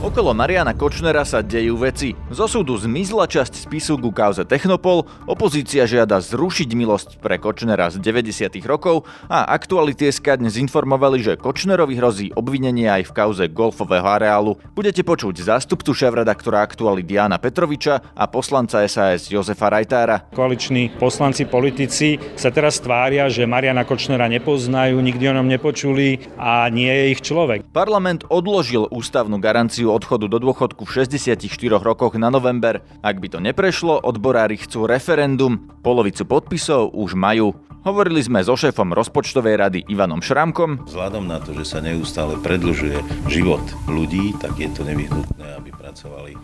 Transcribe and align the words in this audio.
Okolo 0.00 0.32
Mariana 0.32 0.72
Kočnera 0.72 1.28
sa 1.28 1.44
dejú 1.44 1.76
veci. 1.76 2.16
Zo 2.32 2.48
súdu 2.48 2.72
zmizla 2.72 3.28
časť 3.28 3.68
spisu 3.68 4.00
ku 4.00 4.08
kauze 4.08 4.48
Technopol, 4.48 5.04
opozícia 5.28 5.84
žiada 5.84 6.16
zrušiť 6.24 6.72
milosť 6.72 7.10
pre 7.20 7.36
Kočnera 7.36 7.92
z 7.92 8.00
90. 8.00 8.48
rokov 8.64 9.04
a 9.28 9.52
aktuality 9.52 10.08
SK 10.08 10.40
dnes 10.40 10.56
informovali, 10.56 11.20
že 11.20 11.36
Kočnerovi 11.36 12.00
hrozí 12.00 12.32
obvinenie 12.32 12.88
aj 12.88 13.12
v 13.12 13.14
kauze 13.14 13.44
golfového 13.52 14.08
areálu. 14.08 14.56
Budete 14.72 15.04
počuť 15.04 15.44
zástupcu 15.44 15.92
šéf-redaktora 15.92 16.64
aktualit 16.64 17.04
Diana 17.04 17.36
Petroviča 17.36 18.16
a 18.16 18.24
poslanca 18.24 18.80
SAS 18.88 19.28
Jozefa 19.28 19.68
Rajtára. 19.68 20.32
Koaliční 20.32 20.96
poslanci, 20.96 21.44
politici 21.44 22.16
sa 22.40 22.48
teraz 22.48 22.80
tvária, 22.80 23.28
že 23.28 23.44
Mariana 23.44 23.84
Kočnera 23.84 24.32
nepoznajú, 24.32 24.96
nikdy 24.96 25.28
o 25.28 25.36
ňom 25.36 25.44
nepočuli 25.44 26.24
a 26.40 26.72
nie 26.72 26.88
je 26.88 27.04
ich 27.12 27.20
človek. 27.20 27.68
Parlament 27.76 28.24
odložil 28.32 28.88
ústavnú 28.88 29.36
garanciu 29.36 29.89
odchodu 29.90 30.30
do 30.30 30.38
dôchodku 30.38 30.86
v 30.86 30.92
64 31.02 31.42
rokoch 31.82 32.14
na 32.14 32.30
november. 32.30 32.82
Ak 33.02 33.18
by 33.18 33.28
to 33.30 33.38
neprešlo, 33.42 33.98
odborári 34.00 34.58
chcú 34.58 34.86
referendum. 34.86 35.70
Polovicu 35.82 36.22
podpisov 36.24 36.94
už 36.94 37.18
majú. 37.18 37.52
Hovorili 37.80 38.20
sme 38.20 38.44
so 38.44 38.60
šéfom 38.60 38.92
rozpočtovej 38.92 39.56
rady 39.56 39.78
Ivanom 39.88 40.20
Šramkom. 40.20 40.84
Vzhľadom 40.84 41.24
na 41.24 41.40
to, 41.40 41.56
že 41.56 41.64
sa 41.64 41.80
neustále 41.80 42.36
predlžuje 42.36 43.00
život 43.32 43.64
ľudí, 43.88 44.36
tak 44.36 44.52
je 44.60 44.68
to 44.68 44.84
nevyhnutné, 44.84 45.56
aby 45.56 45.72
pracovali. 45.72 46.36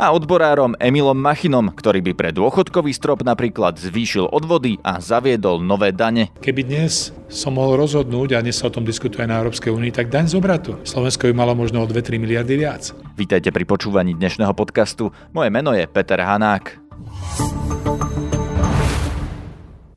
A 0.00 0.10
odborárom 0.10 0.74
Emilom 0.80 1.16
Machinom, 1.16 1.70
ktorý 1.70 2.00
by 2.00 2.12
pre 2.16 2.30
dôchodkový 2.32 2.90
strop 2.96 3.22
napríklad 3.22 3.76
zvýšil 3.76 4.32
odvody 4.32 4.80
a 4.80 4.98
zaviedol 4.98 5.60
nové 5.60 5.92
dane. 5.92 6.32
Keby 6.40 6.64
dnes 6.64 7.12
som 7.28 7.60
mohol 7.60 7.78
rozhodnúť, 7.78 8.34
a 8.34 8.42
dnes 8.42 8.56
sa 8.56 8.68
o 8.68 8.74
tom 8.74 8.88
diskutuje 8.88 9.28
na 9.28 9.38
Európskej 9.44 9.70
únii, 9.70 9.92
tak 9.92 10.08
daň 10.08 10.32
z 10.32 10.34
obratu. 10.40 10.80
Slovensko 10.82 11.28
by 11.30 11.34
malo 11.36 11.52
možno 11.52 11.84
o 11.84 11.86
2-3 11.86 12.16
miliardy 12.16 12.56
viac. 12.56 12.96
Vítajte 13.14 13.52
pri 13.52 13.68
počúvaní 13.68 14.16
dnešného 14.16 14.56
podcastu. 14.56 15.12
Moje 15.36 15.52
meno 15.52 15.76
je 15.76 15.84
Peter 15.86 16.18
Hanák. 16.18 16.80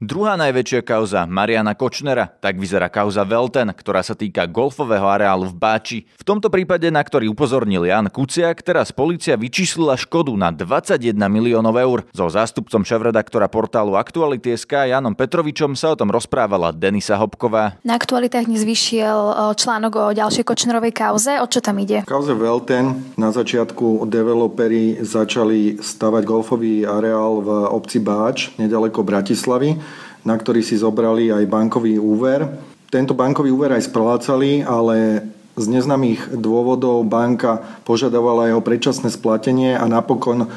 Druhá 0.08 0.39
najväčšia 0.39 0.88
kauza 0.88 1.27
Mariana 1.27 1.75
Kočnera, 1.75 2.31
tak 2.39 2.55
vyzerá 2.55 2.88
kauza 2.88 3.27
Velten, 3.27 3.75
ktorá 3.75 4.00
sa 4.00 4.16
týka 4.16 4.47
golfového 4.47 5.03
areálu 5.03 5.52
v 5.52 5.55
Báči. 5.59 6.00
V 6.16 6.23
tomto 6.23 6.47
prípade, 6.47 6.88
na 6.88 7.03
ktorý 7.03 7.27
upozornil 7.27 7.83
Jan 7.83 8.08
Kuciak, 8.08 8.63
teraz 8.63 8.95
policia 8.95 9.35
vyčíslila 9.35 10.00
škodu 10.00 10.31
na 10.39 10.55
21 10.55 11.11
miliónov 11.28 11.75
eur. 11.75 12.00
So 12.16 12.23
zástupcom 12.31 12.88
šéf-redaktora 12.88 13.52
portálu 13.52 14.00
Aktuality.sk 14.00 14.88
Janom 14.88 15.11
Petrovičom 15.11 15.75
sa 15.75 15.91
o 15.91 16.00
tom 16.00 16.08
rozprávala 16.08 16.72
Denisa 16.72 17.19
Hopková. 17.19 17.75
Na 17.83 18.00
aktualitách 18.00 18.47
dnes 18.47 18.63
vyšiel 18.63 19.59
článok 19.59 19.91
o 19.91 20.05
ďalšej 20.16 20.47
Kočnerovej 20.47 20.95
kauze. 20.95 21.35
O 21.44 21.52
čo 21.52 21.59
tam 21.59 21.83
ide? 21.83 22.08
Kauze 22.08 22.31
Velten 22.31 23.11
na 23.19 23.35
začiatku 23.35 24.08
developeri 24.08 25.03
začali 25.03 25.83
stavať 25.83 26.23
golfový 26.23 26.88
areál 26.88 27.44
v 27.44 27.50
obci 27.75 28.00
Báč, 28.00 28.55
nedaleko 28.55 29.03
Bratislavy 29.03 29.97
na 30.28 30.36
ktorý 30.36 30.59
si 30.59 30.75
zobrali 30.75 31.31
aj 31.31 31.47
bankový 31.47 31.95
úver. 31.95 32.44
Tento 32.92 33.16
bankový 33.16 33.56
úver 33.56 33.72
aj 33.72 33.88
splácali, 33.88 34.59
ale 34.59 35.23
z 35.56 35.66
neznámych 35.72 36.36
dôvodov 36.36 37.08
banka 37.08 37.64
požadovala 37.88 38.52
jeho 38.52 38.59
predčasné 38.59 39.08
splatenie 39.08 39.80
a 39.80 39.88
napokon 39.88 40.44
e, 40.44 40.47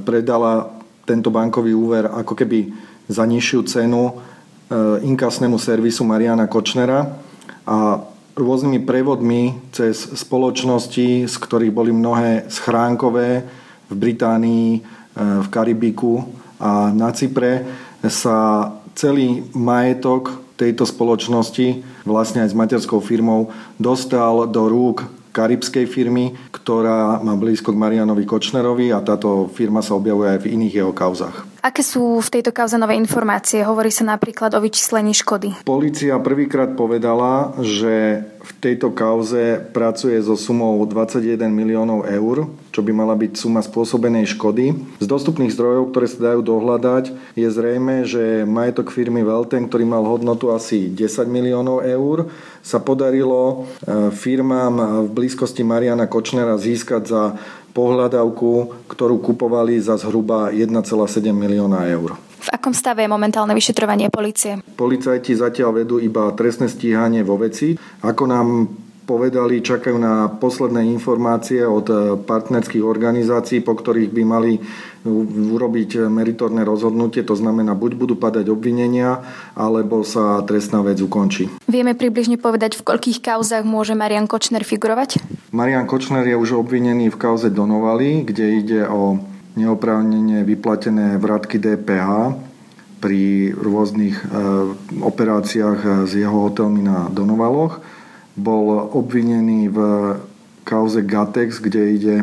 predala 0.00 0.72
tento 1.04 1.28
bankový 1.28 1.76
úver 1.76 2.08
ako 2.08 2.34
keby 2.34 2.72
za 3.06 3.22
nižšiu 3.28 3.60
cenu 3.68 4.02
e, 4.08 4.12
inkasnému 5.04 5.60
servisu 5.60 6.02
Mariana 6.02 6.48
Kočnera 6.48 7.20
a 7.68 8.00
rôznymi 8.34 8.82
prevodmi 8.82 9.60
cez 9.70 9.94
spoločnosti, 10.18 11.28
z 11.28 11.34
ktorých 11.36 11.72
boli 11.72 11.92
mnohé 11.94 12.50
schránkové 12.50 13.44
v 13.86 13.94
Británii, 13.94 14.68
e, 14.74 14.80
v 15.44 15.46
Karibiku 15.52 16.24
a 16.58 16.90
na 16.90 17.12
Cypre, 17.14 17.84
sa 18.06 18.70
celý 18.96 19.44
majetok 19.52 20.42
tejto 20.56 20.88
spoločnosti, 20.88 21.84
vlastne 22.08 22.42
aj 22.42 22.50
s 22.50 22.58
materskou 22.58 23.04
firmou, 23.04 23.52
dostal 23.76 24.48
do 24.48 24.66
rúk 24.66 25.04
karibskej 25.36 25.84
firmy, 25.84 26.32
ktorá 26.48 27.20
má 27.20 27.36
blízko 27.36 27.76
k 27.76 27.80
Marianovi 27.80 28.24
Kočnerovi 28.24 28.88
a 28.88 29.04
táto 29.04 29.52
firma 29.52 29.84
sa 29.84 29.92
objavuje 29.92 30.32
aj 30.32 30.40
v 30.40 30.50
iných 30.56 30.74
jeho 30.80 30.92
kauzach. 30.96 31.44
Aké 31.66 31.82
sú 31.82 32.22
v 32.22 32.30
tejto 32.30 32.54
kauze 32.54 32.78
nové 32.78 32.94
informácie? 32.94 33.58
Hovorí 33.66 33.90
sa 33.90 34.06
napríklad 34.06 34.54
o 34.54 34.62
vyčíslení 34.62 35.10
škody. 35.10 35.66
Polícia 35.66 36.14
prvýkrát 36.22 36.78
povedala, 36.78 37.58
že 37.58 38.22
v 38.22 38.50
tejto 38.62 38.94
kauze 38.94 39.58
pracuje 39.74 40.14
so 40.22 40.38
sumou 40.38 40.78
21 40.86 41.50
miliónov 41.50 42.06
eur, 42.06 42.46
čo 42.70 42.86
by 42.86 42.94
mala 42.94 43.18
byť 43.18 43.32
suma 43.34 43.66
spôsobenej 43.66 44.30
škody. 44.38 44.78
Z 45.02 45.10
dostupných 45.10 45.50
zdrojov, 45.50 45.90
ktoré 45.90 46.06
sa 46.06 46.30
dajú 46.30 46.46
dohľadať, 46.46 47.34
je 47.34 47.48
zrejme, 47.50 48.06
že 48.06 48.46
majetok 48.46 48.94
firmy 48.94 49.26
Velten, 49.26 49.66
ktorý 49.66 49.90
mal 49.90 50.06
hodnotu 50.06 50.54
asi 50.54 50.86
10 50.94 51.26
miliónov 51.26 51.82
eur, 51.82 52.30
sa 52.62 52.78
podarilo 52.78 53.66
e, 53.82 54.14
firmám 54.14 55.06
v 55.06 55.08
blízkosti 55.10 55.66
Mariana 55.66 56.06
Kočnera 56.06 56.54
získať 56.54 57.02
za 57.10 57.22
pohľadavku, 57.76 58.52
ktorú 58.88 59.20
kupovali 59.20 59.76
za 59.76 60.00
zhruba 60.00 60.48
1,7 60.48 60.72
milióna 61.36 61.84
eur. 61.92 62.16
V 62.16 62.48
akom 62.48 62.72
stave 62.72 63.04
je 63.04 63.10
momentálne 63.12 63.52
vyšetrovanie 63.52 64.08
policie? 64.08 64.56
Policajti 64.78 65.36
zatiaľ 65.36 65.84
vedú 65.84 66.00
iba 66.00 66.32
trestné 66.32 66.72
stíhanie 66.72 67.20
vo 67.20 67.36
veci. 67.36 67.76
Ako 68.00 68.24
nám 68.24 68.70
povedali, 69.06 69.62
čakajú 69.62 69.96
na 69.96 70.26
posledné 70.26 70.82
informácie 70.90 71.62
od 71.62 71.86
eh, 71.86 71.96
partnerských 72.18 72.82
organizácií, 72.82 73.62
po 73.62 73.78
ktorých 73.78 74.10
by 74.10 74.22
mali 74.26 74.52
urobiť 75.54 76.10
meritorné 76.10 76.66
rozhodnutie, 76.66 77.22
to 77.22 77.38
znamená, 77.38 77.78
buď 77.78 77.94
budú 77.94 78.14
padať 78.18 78.50
obvinenia, 78.50 79.22
alebo 79.54 80.02
sa 80.02 80.42
trestná 80.42 80.82
vec 80.82 80.98
ukončí. 80.98 81.46
Vieme 81.70 81.94
približne 81.94 82.42
povedať, 82.42 82.74
v 82.74 82.82
koľkých 82.90 83.22
kauzach 83.22 83.62
môže 83.62 83.94
Marian 83.94 84.26
Kočner 84.26 84.66
figurovať? 84.66 85.22
Marian 85.54 85.86
Kočner 85.86 86.26
je 86.26 86.34
už 86.34 86.58
obvinený 86.58 87.14
v 87.14 87.20
kauze 87.22 87.54
Donovali, 87.54 88.26
kde 88.26 88.46
ide 88.58 88.80
o 88.90 89.22
neoprávnene 89.54 90.42
vyplatené 90.42 91.22
vratky 91.22 91.62
DPH 91.62 92.34
pri 92.98 93.54
rôznych 93.54 94.26
operáciách 95.00 96.08
s 96.10 96.12
jeho 96.12 96.50
hotelmi 96.50 96.82
na 96.82 97.06
Donovaloch 97.08 97.78
bol 98.36 98.92
obvinený 98.92 99.72
v 99.72 99.78
kauze 100.62 101.00
Gatex, 101.00 101.58
kde 101.58 101.82
ide 101.96 102.16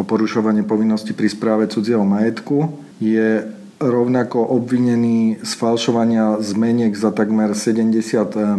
o 0.00 0.02
porušovanie 0.02 0.64
povinnosti 0.64 1.12
pri 1.12 1.28
správe 1.28 1.68
cudzieho 1.68 2.02
majetku. 2.02 2.72
Je 2.96 3.44
rovnako 3.80 4.44
obvinený 4.44 5.40
z 5.40 5.52
falšovania 5.56 6.36
zmeniek 6.44 6.92
za 6.92 7.12
takmer 7.12 7.56
70 7.56 7.96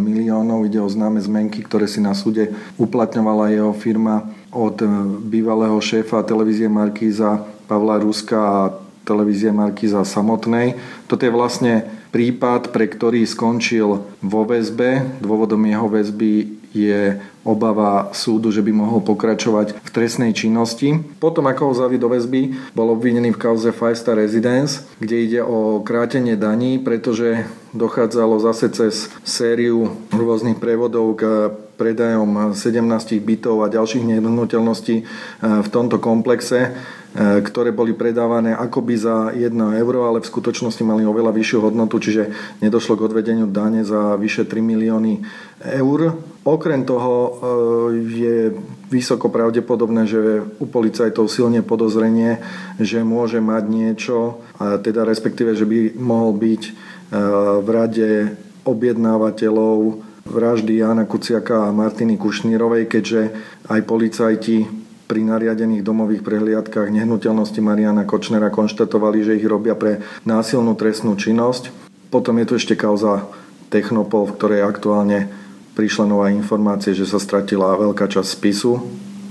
miliónov. 0.01 0.65
Ide 0.65 0.81
o 0.81 0.89
známe 0.89 1.21
zmenky, 1.21 1.61
ktoré 1.61 1.85
si 1.85 2.01
na 2.01 2.17
súde 2.17 2.53
uplatňovala 2.81 3.53
jeho 3.53 3.73
firma 3.73 4.29
od 4.49 4.81
bývalého 5.25 5.77
šéfa 5.77 6.25
televízie 6.25 6.65
Markíza 6.65 7.45
Pavla 7.69 8.01
Ruska 8.01 8.37
a 8.37 8.61
televízie 9.05 9.53
Markíza 9.53 10.01
samotnej. 10.05 10.77
Toto 11.05 11.21
je 11.21 11.33
vlastne 11.33 11.85
prípad, 12.09 12.73
pre 12.73 12.89
ktorý 12.89 13.21
skončil 13.23 14.01
vo 14.25 14.41
väzbe. 14.43 15.21
Dôvodom 15.21 15.61
jeho 15.69 15.85
väzby 15.85 16.60
je 16.71 17.19
obava 17.43 18.13
súdu, 18.13 18.53
že 18.53 18.61
by 18.61 18.71
mohol 18.71 19.01
pokračovať 19.03 19.81
v 19.81 19.89
trestnej 19.89 20.31
činnosti. 20.31 20.93
Potom, 21.19 21.49
ako 21.49 21.71
ho 21.71 21.73
zaví 21.73 21.97
do 21.97 22.07
väzby, 22.07 22.71
bol 22.71 22.93
obvinený 22.93 23.35
v 23.35 23.41
kauze 23.41 23.73
Five 23.75 23.97
Star 23.97 24.15
Residence, 24.15 24.85
kde 25.01 25.15
ide 25.25 25.41
o 25.43 25.81
krátenie 25.83 26.37
daní, 26.37 26.79
pretože 26.79 27.43
dochádzalo 27.73 28.39
zase 28.39 28.69
cez 28.71 29.09
sériu 29.25 29.89
rôznych 30.13 30.59
prevodov 30.61 31.17
k 31.17 31.51
predajom 31.81 32.53
17 32.53 33.17
bytov 33.25 33.65
a 33.65 33.73
ďalších 33.73 34.05
nehnuteľností 34.05 34.95
eh, 35.01 35.05
v 35.41 35.67
tomto 35.73 35.97
komplexe 35.97 36.77
ktoré 37.11 37.75
boli 37.75 37.91
predávané 37.91 38.55
akoby 38.55 38.95
za 38.95 39.35
1 39.35 39.51
euro, 39.83 40.07
ale 40.07 40.23
v 40.23 40.31
skutočnosti 40.31 40.79
mali 40.87 41.03
oveľa 41.03 41.35
vyššiu 41.35 41.59
hodnotu, 41.59 41.99
čiže 41.99 42.31
nedošlo 42.63 42.95
k 42.95 43.05
odvedeniu 43.11 43.51
dane 43.51 43.83
za 43.83 44.15
vyše 44.15 44.47
3 44.47 44.63
milióny 44.63 45.19
eur. 45.75 46.15
Okrem 46.47 46.87
toho 46.87 47.13
e, 47.19 47.31
je 48.07 48.37
vysoko 48.87 49.27
pravdepodobné, 49.27 50.07
že 50.07 50.39
u 50.39 50.65
policajtov 50.65 51.27
silne 51.27 51.59
podozrenie, 51.59 52.39
že 52.79 53.03
môže 53.03 53.43
mať 53.43 53.63
niečo, 53.67 54.39
teda 54.57 55.03
respektíve, 55.03 55.51
že 55.51 55.67
by 55.67 55.99
mohol 55.99 56.31
byť 56.39 56.61
e, 56.63 56.71
v 57.59 57.67
rade 57.67 58.09
objednávateľov 58.63 59.99
vraždy 60.31 60.79
Jana 60.79 61.03
Kuciaka 61.03 61.67
a 61.67 61.75
Martiny 61.75 62.15
Kušnírovej, 62.15 62.87
keďže 62.87 63.21
aj 63.67 63.79
policajti 63.83 64.80
pri 65.11 65.27
nariadených 65.27 65.83
domových 65.83 66.23
prehliadkách 66.23 66.87
nehnuteľnosti 66.87 67.59
Mariana 67.59 68.07
Kočnera 68.07 68.47
konštatovali, 68.47 69.27
že 69.27 69.35
ich 69.35 69.43
robia 69.43 69.75
pre 69.75 69.99
násilnú 70.23 70.71
trestnú 70.79 71.19
činnosť. 71.19 71.67
Potom 72.07 72.39
je 72.39 72.47
tu 72.47 72.53
ešte 72.55 72.79
kauza 72.79 73.27
Technopol, 73.67 74.31
v 74.31 74.35
ktorej 74.39 74.63
aktuálne 74.63 75.27
prišla 75.75 76.07
nová 76.07 76.31
informácia, 76.31 76.95
že 76.95 77.03
sa 77.03 77.19
stratila 77.19 77.75
veľká 77.75 78.07
časť 78.07 78.29
spisu, 78.39 78.79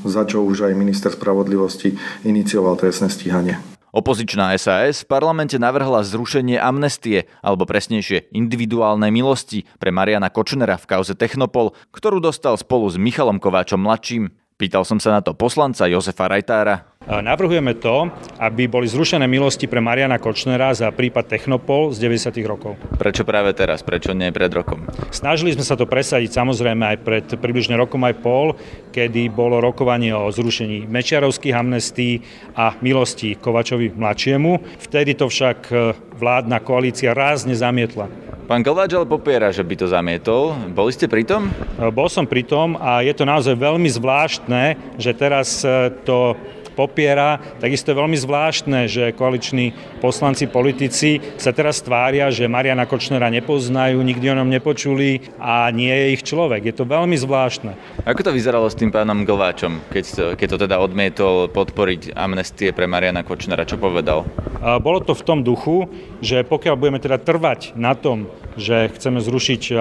za 0.04 0.28
čo 0.28 0.44
už 0.44 0.68
aj 0.68 0.76
minister 0.76 1.16
spravodlivosti 1.16 1.96
inicioval 2.28 2.76
trestné 2.76 3.08
stíhanie. 3.08 3.56
Opozičná 3.90 4.54
SAS 4.54 5.02
v 5.02 5.10
parlamente 5.10 5.58
navrhla 5.58 6.06
zrušenie 6.06 6.60
amnestie, 6.60 7.26
alebo 7.42 7.66
presnejšie 7.66 8.30
individuálnej 8.36 9.10
milosti 9.10 9.66
pre 9.82 9.90
Mariana 9.90 10.30
Kočnera 10.30 10.76
v 10.76 10.88
kauze 10.94 11.16
Technopol, 11.18 11.74
ktorú 11.90 12.22
dostal 12.22 12.54
spolu 12.60 12.86
s 12.86 13.00
Michalom 13.00 13.42
Kováčom 13.42 13.82
mladším. 13.82 14.39
Pýtal 14.60 14.84
som 14.84 15.00
sa 15.00 15.16
na 15.16 15.24
to 15.24 15.32
poslanca 15.32 15.88
Jozefa 15.88 16.28
Rajtára. 16.28 16.89
Navrhujeme 17.08 17.80
to, 17.80 18.12
aby 18.36 18.68
boli 18.68 18.84
zrušené 18.84 19.24
milosti 19.24 19.64
pre 19.64 19.80
Mariana 19.80 20.20
Kočnera 20.20 20.68
za 20.76 20.92
prípad 20.92 21.32
Technopol 21.32 21.96
z 21.96 22.06
90. 22.06 22.44
rokov. 22.44 22.76
Prečo 23.00 23.24
práve 23.24 23.56
teraz? 23.56 23.80
Prečo 23.80 24.12
nie 24.12 24.28
pred 24.28 24.52
rokom? 24.52 24.84
Snažili 25.08 25.56
sme 25.56 25.64
sa 25.64 25.80
to 25.80 25.88
presadiť 25.88 26.28
samozrejme 26.28 26.84
aj 26.84 26.98
pred 27.00 27.24
približne 27.40 27.80
rokom 27.80 28.04
aj 28.04 28.20
pol, 28.20 28.52
kedy 28.92 29.32
bolo 29.32 29.64
rokovanie 29.64 30.12
o 30.12 30.28
zrušení 30.28 30.84
mečiarovských 30.92 31.56
amnestí 31.56 32.20
a 32.52 32.76
milosti 32.84 33.32
Kovačovi 33.32 33.96
mladšiemu. 33.96 34.78
Vtedy 34.84 35.16
to 35.16 35.32
však 35.32 35.58
e, 35.72 35.96
vládna 36.20 36.60
koalícia 36.60 37.16
rázne 37.16 37.56
zamietla. 37.56 38.12
Pán 38.44 38.60
Kováč 38.60 38.92
ale 38.92 39.08
popiera, 39.08 39.48
že 39.48 39.64
by 39.64 39.74
to 39.78 39.86
zamietol. 39.88 40.52
Boli 40.76 40.92
ste 40.92 41.08
pri 41.08 41.24
tom? 41.24 41.48
E, 41.48 41.88
bol 41.88 42.12
som 42.12 42.28
pri 42.28 42.44
tom 42.44 42.76
a 42.76 43.00
je 43.00 43.16
to 43.16 43.24
naozaj 43.24 43.56
veľmi 43.56 43.88
zvláštne, 43.88 44.76
že 45.00 45.16
teraz 45.16 45.64
e, 45.64 45.88
to 46.04 46.36
popiera. 46.80 47.36
Takisto 47.60 47.92
je 47.92 48.00
veľmi 48.00 48.16
zvláštne, 48.16 48.88
že 48.88 49.12
koaliční 49.12 49.76
poslanci, 50.00 50.48
politici 50.48 51.20
sa 51.36 51.52
teraz 51.52 51.84
tvária, 51.84 52.32
že 52.32 52.48
Mariana 52.48 52.88
Kočnera 52.88 53.28
nepoznajú, 53.28 54.00
nikdy 54.00 54.32
o 54.32 54.38
ňom 54.40 54.48
nepočuli 54.48 55.28
a 55.36 55.68
nie 55.68 55.92
je 55.92 56.06
ich 56.16 56.22
človek. 56.24 56.64
Je 56.64 56.74
to 56.74 56.88
veľmi 56.88 57.20
zvláštne. 57.20 57.76
Ako 58.08 58.24
to 58.24 58.32
vyzeralo 58.32 58.72
s 58.72 58.80
tým 58.80 58.88
pánom 58.88 59.28
Glváčom, 59.28 59.84
keď 59.92 60.04
to, 60.08 60.24
keď 60.40 60.48
to 60.48 60.58
teda 60.64 60.76
odmietol 60.80 61.52
podporiť 61.52 62.16
amnestie 62.16 62.72
pre 62.72 62.88
Mariana 62.88 63.20
Kočnera? 63.20 63.68
Čo 63.68 63.76
povedal? 63.76 64.24
Bolo 64.60 65.04
to 65.04 65.12
v 65.12 65.24
tom 65.24 65.44
duchu, 65.44 65.88
že 66.24 66.44
pokiaľ 66.44 66.74
budeme 66.80 67.00
teda 67.00 67.20
trvať 67.20 67.76
na 67.76 67.92
tom, 67.92 68.28
že 68.60 68.92
chceme 68.92 69.24
zrušiť 69.24 69.62
e, 69.70 69.74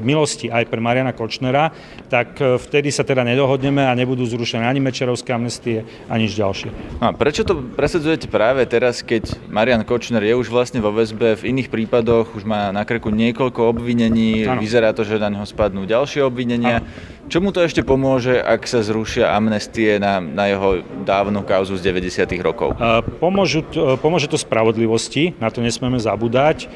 milosti 0.00 0.48
aj 0.48 0.64
pre 0.72 0.80
Mariana 0.80 1.12
Kočnera, 1.12 1.74
tak 2.08 2.40
e, 2.40 2.56
vtedy 2.56 2.88
sa 2.88 3.04
teda 3.04 3.26
nedohodneme 3.28 3.84
a 3.84 3.92
nebudú 3.92 4.24
zrušené 4.24 4.64
ani 4.64 4.80
Mečerovské 4.80 5.36
amnestie, 5.36 5.84
ani 6.08 6.24
nič 6.24 6.38
ďalšie. 6.42 6.70
A 6.98 7.14
prečo 7.14 7.46
to 7.46 7.54
presadzujete 7.54 8.26
práve 8.26 8.66
teraz, 8.66 9.06
keď 9.06 9.30
Marian 9.46 9.86
Kočner 9.86 10.26
je 10.26 10.34
už 10.34 10.50
vlastne 10.50 10.82
vo 10.82 10.90
väzbe, 10.90 11.38
v 11.38 11.54
iných 11.54 11.70
prípadoch 11.70 12.34
už 12.34 12.42
má 12.42 12.74
na 12.74 12.82
krku 12.82 13.14
niekoľko 13.14 13.70
obvinení, 13.70 14.42
ano. 14.44 14.58
vyzerá 14.58 14.90
to, 14.90 15.06
že 15.06 15.22
na 15.22 15.30
neho 15.30 15.46
spadnú 15.46 15.86
ďalšie 15.86 16.26
obvinenia. 16.26 16.82
Ano. 16.82 17.20
Čomu 17.30 17.54
to 17.54 17.62
ešte 17.62 17.86
pomôže, 17.86 18.34
ak 18.42 18.66
sa 18.66 18.82
zrušia 18.82 19.30
amnestie 19.30 20.02
na, 20.02 20.18
na 20.18 20.50
jeho 20.50 20.82
dávnu 21.06 21.46
kauzu 21.46 21.78
z 21.78 21.82
90. 21.94 22.26
rokov? 22.42 22.74
Pomôžu, 23.22 23.62
pomôže 24.02 24.26
to 24.26 24.34
spravodlivosti, 24.34 25.38
na 25.38 25.46
to 25.46 25.62
nesmieme 25.62 26.02
zabúdať. 26.02 26.66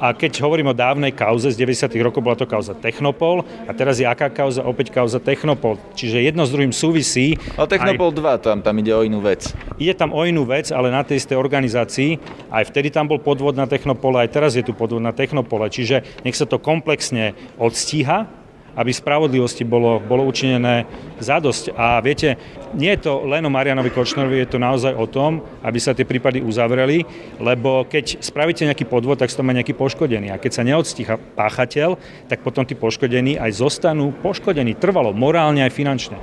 A 0.00 0.12
keď 0.16 0.40
hovorím 0.44 0.72
o 0.72 0.76
dávnej 0.76 1.12
kauze 1.16 1.52
z 1.52 1.56
90. 1.56 1.96
rokov, 2.00 2.20
bola 2.20 2.36
to 2.36 2.44
kauza 2.48 2.76
Technopol 2.76 3.44
a 3.68 3.72
teraz 3.72 4.00
je 4.00 4.08
aká 4.08 4.28
kauza? 4.28 4.64
Opäť 4.64 4.92
kauza 4.92 5.20
Technopol. 5.20 5.76
Čiže 5.96 6.24
jedno 6.24 6.44
s 6.44 6.52
druhým 6.52 6.72
súvisí. 6.72 7.36
Ale 7.56 7.68
Technopol 7.68 8.12
aj... 8.12 8.40
2, 8.40 8.44
tam, 8.44 8.58
tam 8.64 8.74
ide 8.80 8.92
o 8.92 9.04
inú 9.04 9.20
vec. 9.20 9.52
Ide 9.80 9.96
tam 9.96 10.12
o 10.16 10.24
inú 10.24 10.48
vec, 10.48 10.72
ale 10.72 10.88
na 10.88 11.04
tej 11.04 11.24
istej 11.24 11.36
organizácii. 11.36 12.20
Aj 12.52 12.64
vtedy 12.64 12.92
tam 12.92 13.08
bol 13.08 13.20
podvod 13.20 13.56
na 13.56 13.68
Technopole, 13.68 14.24
aj 14.24 14.32
teraz 14.32 14.56
je 14.56 14.64
tu 14.64 14.72
podvod 14.72 15.04
na 15.04 15.12
Technopole. 15.12 15.68
Čiže 15.68 16.24
nech 16.24 16.36
sa 16.36 16.48
to 16.48 16.56
komplexne 16.56 17.36
odstíha 17.60 18.39
aby 18.80 18.96
spravodlivosti 18.96 19.68
bolo, 19.68 20.00
bolo 20.00 20.24
učinené 20.24 20.88
zadosť. 21.20 21.76
A 21.76 22.00
viete, 22.00 22.40
nie 22.72 22.88
je 22.96 23.04
to 23.04 23.28
len 23.28 23.44
o 23.44 23.52
Marianovi 23.52 23.92
Kočnerovi, 23.92 24.40
je 24.40 24.56
to 24.56 24.58
naozaj 24.58 24.96
o 24.96 25.04
tom, 25.04 25.44
aby 25.60 25.76
sa 25.76 25.92
tie 25.92 26.08
prípady 26.08 26.40
uzavreli, 26.40 27.04
lebo 27.36 27.84
keď 27.84 28.24
spravíte 28.24 28.64
nejaký 28.64 28.88
podvod, 28.88 29.20
tak 29.20 29.28
to 29.28 29.44
má 29.44 29.52
nejaký 29.52 29.76
poškodený. 29.76 30.32
A 30.32 30.40
keď 30.40 30.50
sa 30.56 30.62
neodstíha 30.64 31.20
páchateľ, 31.36 32.00
tak 32.32 32.40
potom 32.40 32.64
tí 32.64 32.72
poškodení 32.72 33.36
aj 33.36 33.60
zostanú 33.60 34.16
poškodení 34.24 34.72
trvalo, 34.80 35.12
morálne 35.12 35.60
aj 35.60 35.76
finančne. 35.76 36.16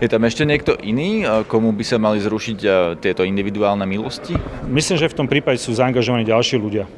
Je 0.00 0.08
tam 0.08 0.24
ešte 0.24 0.48
niekto 0.48 0.72
iný, 0.80 1.28
komu 1.52 1.68
by 1.76 1.84
sa 1.84 2.00
mali 2.00 2.16
zrušiť 2.16 2.58
tieto 2.96 3.28
individuálne 3.28 3.84
milosti? 3.84 4.32
Myslím, 4.64 4.96
že 4.96 5.12
v 5.12 5.18
tom 5.20 5.28
prípade 5.28 5.60
sú 5.60 5.76
zaangažovaní 5.76 6.24
ďalší 6.24 6.56
ľudia. 6.56 6.88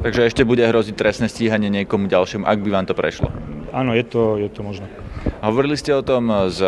Takže 0.00 0.30
ešte 0.30 0.42
bude 0.46 0.62
hroziť 0.62 0.94
trestné 0.94 1.26
stíhanie 1.26 1.68
niekomu 1.68 2.06
ďalšiemu, 2.06 2.46
ak 2.46 2.58
by 2.62 2.68
vám 2.70 2.86
to 2.86 2.94
prešlo? 2.94 3.28
Áno, 3.74 3.94
je 3.94 4.06
to, 4.06 4.38
je 4.38 4.48
to 4.48 4.62
možné. 4.62 4.86
Hovorili 5.44 5.76
ste 5.76 5.92
o 5.92 6.02
tom 6.02 6.30
s 6.48 6.58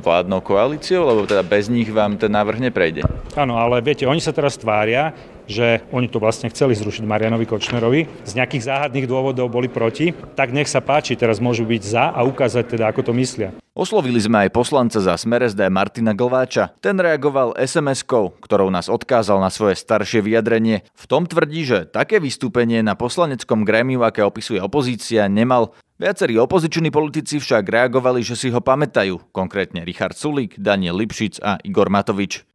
vládnou 0.00 0.40
koalíciou, 0.40 1.04
lebo 1.04 1.28
teda 1.28 1.44
bez 1.44 1.68
nich 1.68 1.90
vám 1.92 2.16
ten 2.16 2.32
návrh 2.32 2.70
neprejde? 2.70 3.04
Áno, 3.38 3.54
ale 3.62 3.78
viete, 3.78 4.10
oni 4.10 4.18
sa 4.18 4.34
teraz 4.34 4.58
tvária, 4.58 5.14
že 5.46 5.82
oni 5.94 6.10
to 6.10 6.18
vlastne 6.18 6.50
chceli 6.50 6.74
zrušiť 6.78 7.06
Marianovi 7.06 7.46
Kočnerovi. 7.46 8.26
Z 8.26 8.32
nejakých 8.38 8.66
záhadných 8.66 9.06
dôvodov 9.06 9.50
boli 9.50 9.70
proti. 9.70 10.10
Tak 10.14 10.50
nech 10.54 10.70
sa 10.70 10.82
páči, 10.82 11.18
teraz 11.18 11.42
môžu 11.42 11.66
byť 11.66 11.82
za 11.82 12.04
a 12.10 12.22
ukázať 12.26 12.78
teda, 12.78 12.90
ako 12.90 13.10
to 13.10 13.12
myslia. 13.18 13.54
Oslovili 13.70 14.18
sme 14.18 14.46
aj 14.46 14.50
poslanca 14.50 14.98
za 14.98 15.14
Smer 15.14 15.46
SD 15.46 15.70
Martina 15.70 16.10
Glváča. 16.10 16.74
Ten 16.82 16.98
reagoval 16.98 17.54
SMS-kou, 17.54 18.34
ktorou 18.42 18.66
nás 18.66 18.90
odkázal 18.90 19.38
na 19.38 19.48
svoje 19.48 19.78
staršie 19.78 20.26
vyjadrenie. 20.26 20.82
V 20.90 21.04
tom 21.06 21.22
tvrdí, 21.24 21.62
že 21.62 21.86
také 21.86 22.18
vystúpenie 22.18 22.82
na 22.82 22.98
poslaneckom 22.98 23.62
grémiu, 23.62 24.02
aké 24.02 24.26
opisuje 24.26 24.58
opozícia, 24.58 25.30
nemal. 25.30 25.70
Viacerí 26.02 26.34
opoziční 26.40 26.90
politici 26.90 27.38
však 27.38 27.62
reagovali, 27.68 28.26
že 28.26 28.34
si 28.34 28.50
ho 28.50 28.58
pamätajú, 28.58 29.30
konkrétne 29.30 29.86
Richard 29.86 30.18
Sulík, 30.18 30.58
Daniel 30.58 30.98
Lipšic 30.98 31.38
a 31.38 31.62
Igor 31.62 31.92
Matovič. 31.94 32.49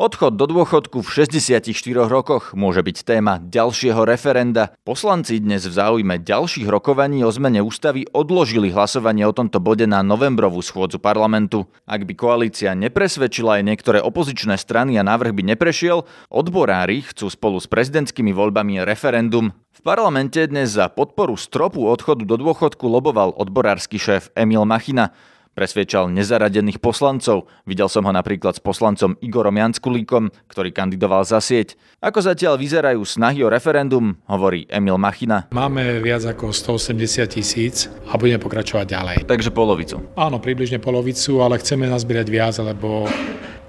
Odchod 0.00 0.40
do 0.40 0.48
dôchodku 0.48 1.04
v 1.04 1.08
64 1.12 1.68
rokoch 2.08 2.56
môže 2.56 2.80
byť 2.80 2.96
téma 3.04 3.36
ďalšieho 3.36 4.08
referenda. 4.08 4.72
Poslanci 4.80 5.36
dnes 5.44 5.68
v 5.68 5.76
záujme 5.76 6.16
ďalších 6.16 6.64
rokovaní 6.72 7.20
o 7.20 7.28
zmene 7.28 7.60
ústavy 7.60 8.08
odložili 8.08 8.72
hlasovanie 8.72 9.28
o 9.28 9.36
tomto 9.36 9.60
bode 9.60 9.84
na 9.84 10.00
novembrovú 10.00 10.64
schôdzu 10.64 10.96
parlamentu. 10.96 11.68
Ak 11.84 12.08
by 12.08 12.16
koalícia 12.16 12.72
nepresvedčila 12.72 13.60
aj 13.60 13.68
niektoré 13.68 14.00
opozičné 14.00 14.56
strany 14.56 14.96
a 14.96 15.04
návrh 15.04 15.36
by 15.36 15.52
neprešiel, 15.52 16.08
odborári 16.32 17.04
chcú 17.04 17.28
spolu 17.28 17.60
s 17.60 17.68
prezidentskými 17.68 18.32
voľbami 18.32 18.80
referendum. 18.80 19.52
V 19.68 19.80
parlamente 19.84 20.40
dnes 20.48 20.72
za 20.72 20.88
podporu 20.88 21.36
stropu 21.36 21.84
odchodu 21.84 22.24
do 22.24 22.40
dôchodku 22.40 22.88
loboval 22.88 23.36
odborársky 23.36 24.00
šéf 24.00 24.32
Emil 24.32 24.64
Machina. 24.64 25.12
Presviečal 25.60 26.08
nezaradených 26.08 26.80
poslancov. 26.80 27.44
Videl 27.68 27.84
som 27.92 28.08
ho 28.08 28.12
napríklad 28.16 28.56
s 28.56 28.64
poslancom 28.64 29.20
Igorom 29.20 29.60
Janskulíkom, 29.60 30.32
ktorý 30.48 30.72
kandidoval 30.72 31.28
za 31.28 31.36
sieť. 31.36 31.76
Ako 32.00 32.24
zatiaľ 32.24 32.56
vyzerajú 32.56 33.04
snahy 33.04 33.44
o 33.44 33.52
referendum, 33.52 34.16
hovorí 34.24 34.64
Emil 34.72 34.96
Machina. 34.96 35.52
Máme 35.52 36.00
viac 36.00 36.24
ako 36.24 36.56
180 36.56 37.28
tisíc 37.28 37.92
a 38.08 38.16
budeme 38.16 38.40
pokračovať 38.40 38.86
ďalej. 38.88 39.16
Takže 39.28 39.52
polovicu. 39.52 40.00
Áno, 40.16 40.40
približne 40.40 40.80
polovicu, 40.80 41.44
ale 41.44 41.60
chceme 41.60 41.84
nazbierať 41.92 42.28
viac, 42.32 42.56
lebo 42.64 43.04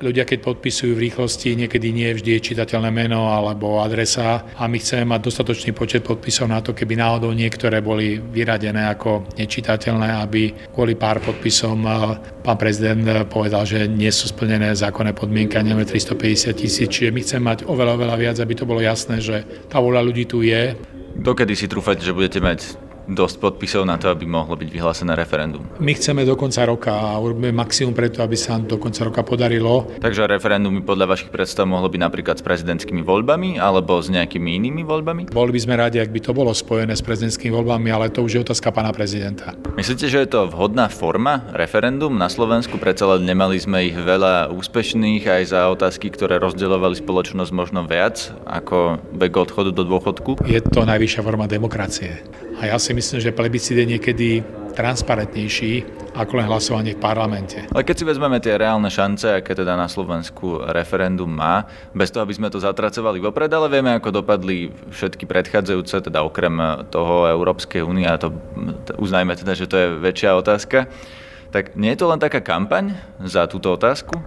ľudia, 0.01 0.25
keď 0.25 0.39
podpisujú 0.41 0.98
v 0.98 1.03
rýchlosti, 1.10 1.55
niekedy 1.55 1.93
nie 1.93 2.12
vždy 2.12 2.38
je 2.38 2.46
čitateľné 2.53 2.89
meno 2.89 3.29
alebo 3.29 3.79
adresa 3.79 4.43
a 4.58 4.63
my 4.65 4.77
chceme 4.81 5.05
mať 5.08 5.22
dostatočný 5.29 5.72
počet 5.72 6.01
podpisov 6.03 6.50
na 6.50 6.60
to, 6.60 6.74
keby 6.74 6.98
náhodou 6.98 7.31
niektoré 7.31 7.79
boli 7.79 8.17
vyradené 8.20 8.89
ako 8.89 9.25
nečitateľné, 9.38 10.22
aby 10.25 10.74
kvôli 10.74 10.98
pár 10.98 11.22
podpisom 11.22 11.86
eh, 11.86 12.17
pán 12.41 12.58
prezident 12.58 13.01
povedal, 13.29 13.63
že 13.63 13.86
nie 13.86 14.10
sú 14.10 14.29
splnené 14.29 14.74
zákonné 14.74 15.13
podmienky 15.13 15.58
a 15.58 15.63
350 15.63 16.51
tisíc. 16.58 16.89
Čiže 16.89 17.13
my 17.13 17.22
chceme 17.22 17.43
mať 17.53 17.60
oveľa, 17.70 17.96
oveľa 17.96 18.15
viac, 18.17 18.38
aby 18.41 18.53
to 18.58 18.65
bolo 18.65 18.81
jasné, 18.81 19.22
že 19.22 19.46
tá 19.70 19.79
voľa 19.79 20.01
ľudí 20.03 20.25
tu 20.25 20.41
je. 20.41 20.75
Dokedy 21.15 21.53
si 21.55 21.67
trúfate, 21.67 22.01
že 22.01 22.15
budete 22.15 22.39
mať 22.39 22.90
dosť 23.08 23.36
podpisov 23.41 23.84
na 23.88 23.98
to, 23.98 24.10
aby 24.10 24.29
mohlo 24.29 24.53
byť 24.53 24.70
vyhlásené 24.70 25.13
referendum. 25.17 25.65
My 25.81 25.98
chceme 25.98 26.25
do 26.25 26.38
konca 26.38 26.65
roka 26.65 26.93
a 26.93 27.17
urobíme 27.17 27.50
maximum 27.53 27.93
preto, 27.98 28.22
aby 28.22 28.38
sa 28.38 28.62
do 28.62 28.77
konca 28.77 29.08
roka 29.08 29.22
podarilo. 29.25 29.89
Takže 30.01 30.29
referendum 30.29 30.77
by 30.79 30.81
podľa 30.86 31.05
vašich 31.17 31.31
predstav 31.34 31.65
mohlo 31.65 31.89
byť 31.89 32.01
napríklad 32.01 32.36
s 32.38 32.43
prezidentskými 32.46 33.01
voľbami 33.01 33.58
alebo 33.58 33.98
s 34.00 34.10
nejakými 34.13 34.58
inými 34.58 34.86
voľbami? 34.86 35.34
Boli 35.34 35.51
by 35.53 35.62
sme 35.62 35.75
radi, 35.77 35.98
ak 35.98 36.13
by 36.13 36.20
to 36.22 36.31
bolo 36.31 36.53
spojené 36.53 36.93
s 36.93 37.03
prezidentskými 37.03 37.53
voľbami, 37.53 37.88
ale 37.89 38.13
to 38.13 38.22
už 38.22 38.31
je 38.38 38.41
otázka 38.46 38.70
pána 38.74 38.93
prezidenta. 38.93 39.53
Myslíte, 39.77 40.08
že 40.08 40.24
je 40.24 40.29
to 40.29 40.50
vhodná 40.51 40.88
forma 40.91 41.48
referendum 41.53 42.13
na 42.13 42.29
Slovensku? 42.29 42.77
Predsa 42.77 43.17
len 43.17 43.25
nemali 43.25 43.58
sme 43.58 43.89
ich 43.89 43.98
veľa 43.98 44.53
úspešných 44.53 45.24
aj 45.25 45.43
za 45.51 45.62
otázky, 45.72 46.12
ktoré 46.13 46.38
rozdeľovali 46.41 47.00
spoločnosť 47.00 47.51
možno 47.51 47.84
viac 47.86 48.31
ako 48.48 49.01
vek 49.15 49.34
odchodu 49.36 49.72
do 49.74 49.84
dôchodku? 49.88 50.43
Je 50.46 50.60
to 50.62 50.84
najvyššia 50.86 51.22
forma 51.22 51.46
demokracie. 51.48 52.24
A 52.62 52.70
ja 52.70 52.77
si 52.77 52.94
myslím, 52.94 53.18
že 53.18 53.34
plebiscit 53.34 53.74
je 53.74 53.89
niekedy 53.89 54.27
transparentnejší 54.77 55.82
ako 56.13 56.38
len 56.38 56.46
hlasovanie 56.46 56.94
v 56.94 57.01
parlamente. 57.01 57.65
Ale 57.74 57.82
keď 57.82 57.96
si 57.98 58.06
vezmeme 58.06 58.38
tie 58.38 58.53
reálne 58.53 58.86
šance, 58.86 59.25
aké 59.34 59.58
teda 59.58 59.74
na 59.74 59.89
Slovensku 59.89 60.62
referendum 60.70 61.25
má, 61.25 61.65
bez 61.89 62.13
toho, 62.13 62.22
aby 62.22 62.38
sme 62.38 62.53
to 62.53 62.62
zatracovali 62.62 63.18
vopred, 63.18 63.50
ale 63.50 63.65
vieme, 63.65 63.98
ako 63.98 64.22
dopadli 64.22 64.70
všetky 64.94 65.25
predchádzajúce, 65.25 66.06
teda 66.06 66.22
okrem 66.22 66.86
toho 66.94 67.34
Európskej 67.34 67.82
únie, 67.82 68.06
a 68.06 68.22
to 68.22 68.30
uznajme 69.01 69.34
teda, 69.34 69.58
že 69.58 69.65
to 69.65 69.75
je 69.82 69.88
väčšia 69.98 70.38
otázka. 70.38 70.86
Tak 71.50 71.74
nie 71.74 71.91
je 71.98 72.00
to 72.00 72.08
len 72.13 72.22
taká 72.22 72.46
kampaň 72.46 72.94
za 73.25 73.50
túto 73.50 73.74
otázku? 73.74 74.22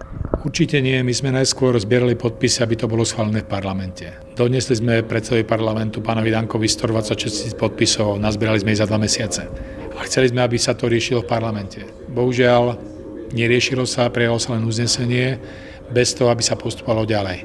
Určite 0.45 0.77
nie. 0.77 0.93
My 1.01 1.09
sme 1.09 1.33
najskôr 1.33 1.73
zbierali 1.81 2.13
podpisy, 2.13 2.61
aby 2.61 2.77
to 2.77 2.85
bolo 2.85 3.01
schválené 3.01 3.41
v 3.41 3.49
parlamente. 3.49 4.05
Donesli 4.37 4.77
sme 4.77 5.01
predsedovi 5.01 5.41
parlamentu 5.41 6.05
pánovi 6.05 6.29
Dankovi 6.29 6.69
126 6.69 7.17
tisíc 7.17 7.53
podpisov, 7.57 8.21
nazbierali 8.21 8.61
sme 8.61 8.77
ich 8.77 8.79
za 8.79 8.85
dva 8.85 9.01
mesiace. 9.01 9.49
A 9.97 10.05
chceli 10.05 10.29
sme, 10.29 10.45
aby 10.45 10.61
sa 10.61 10.77
to 10.77 10.85
riešilo 10.85 11.25
v 11.25 11.31
parlamente. 11.33 11.81
Bohužiaľ, 12.13 12.77
neriešilo 13.33 13.89
sa, 13.89 14.13
prijalo 14.13 14.37
sa 14.37 14.53
len 14.53 14.69
uznesenie, 14.69 15.41
bez 15.89 16.13
toho, 16.13 16.29
aby 16.29 16.45
sa 16.45 16.53
postupovalo 16.53 17.09
ďalej. 17.09 17.41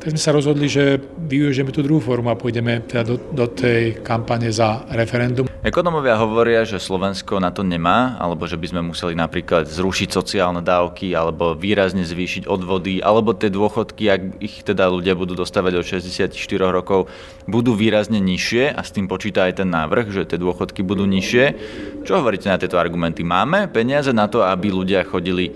Tak 0.00 0.16
sme 0.16 0.22
sa 0.24 0.32
rozhodli, 0.32 0.64
že 0.64 0.96
využijeme 1.28 1.76
tú 1.76 1.84
druhú 1.84 2.00
formu 2.00 2.32
a 2.32 2.40
pôjdeme 2.40 2.80
teda 2.88 3.04
do, 3.04 3.20
do 3.20 3.44
tej 3.44 4.00
kampane 4.00 4.48
za 4.48 4.88
referendum. 4.96 5.44
Ekonomovia 5.60 6.16
hovoria, 6.16 6.64
že 6.64 6.80
Slovensko 6.80 7.36
na 7.36 7.52
to 7.52 7.60
nemá, 7.60 8.16
alebo 8.16 8.48
že 8.48 8.56
by 8.56 8.72
sme 8.72 8.80
museli 8.80 9.12
napríklad 9.12 9.68
zrušiť 9.68 10.08
sociálne 10.08 10.64
dávky, 10.64 11.12
alebo 11.12 11.52
výrazne 11.52 12.00
zvýšiť 12.00 12.48
odvody, 12.48 13.04
alebo 13.04 13.36
tie 13.36 13.52
dôchodky, 13.52 14.08
ak 14.08 14.20
ich 14.40 14.64
teda 14.64 14.88
ľudia 14.88 15.12
budú 15.12 15.36
dostávať 15.36 15.72
od 15.76 15.84
64 15.84 16.32
rokov, 16.72 17.12
budú 17.44 17.76
výrazne 17.76 18.24
nižšie 18.24 18.72
a 18.72 18.80
s 18.80 18.96
tým 18.96 19.04
počíta 19.04 19.52
aj 19.52 19.60
ten 19.60 19.68
návrh, 19.68 20.16
že 20.16 20.24
tie 20.24 20.40
dôchodky 20.40 20.80
budú 20.80 21.04
nižšie. 21.04 21.44
Čo 22.08 22.24
hovoríte 22.24 22.48
na 22.48 22.56
tieto 22.56 22.80
argumenty? 22.80 23.20
Máme 23.20 23.68
peniaze 23.68 24.16
na 24.16 24.32
to, 24.32 24.40
aby 24.48 24.72
ľudia 24.72 25.04
chodili 25.04 25.52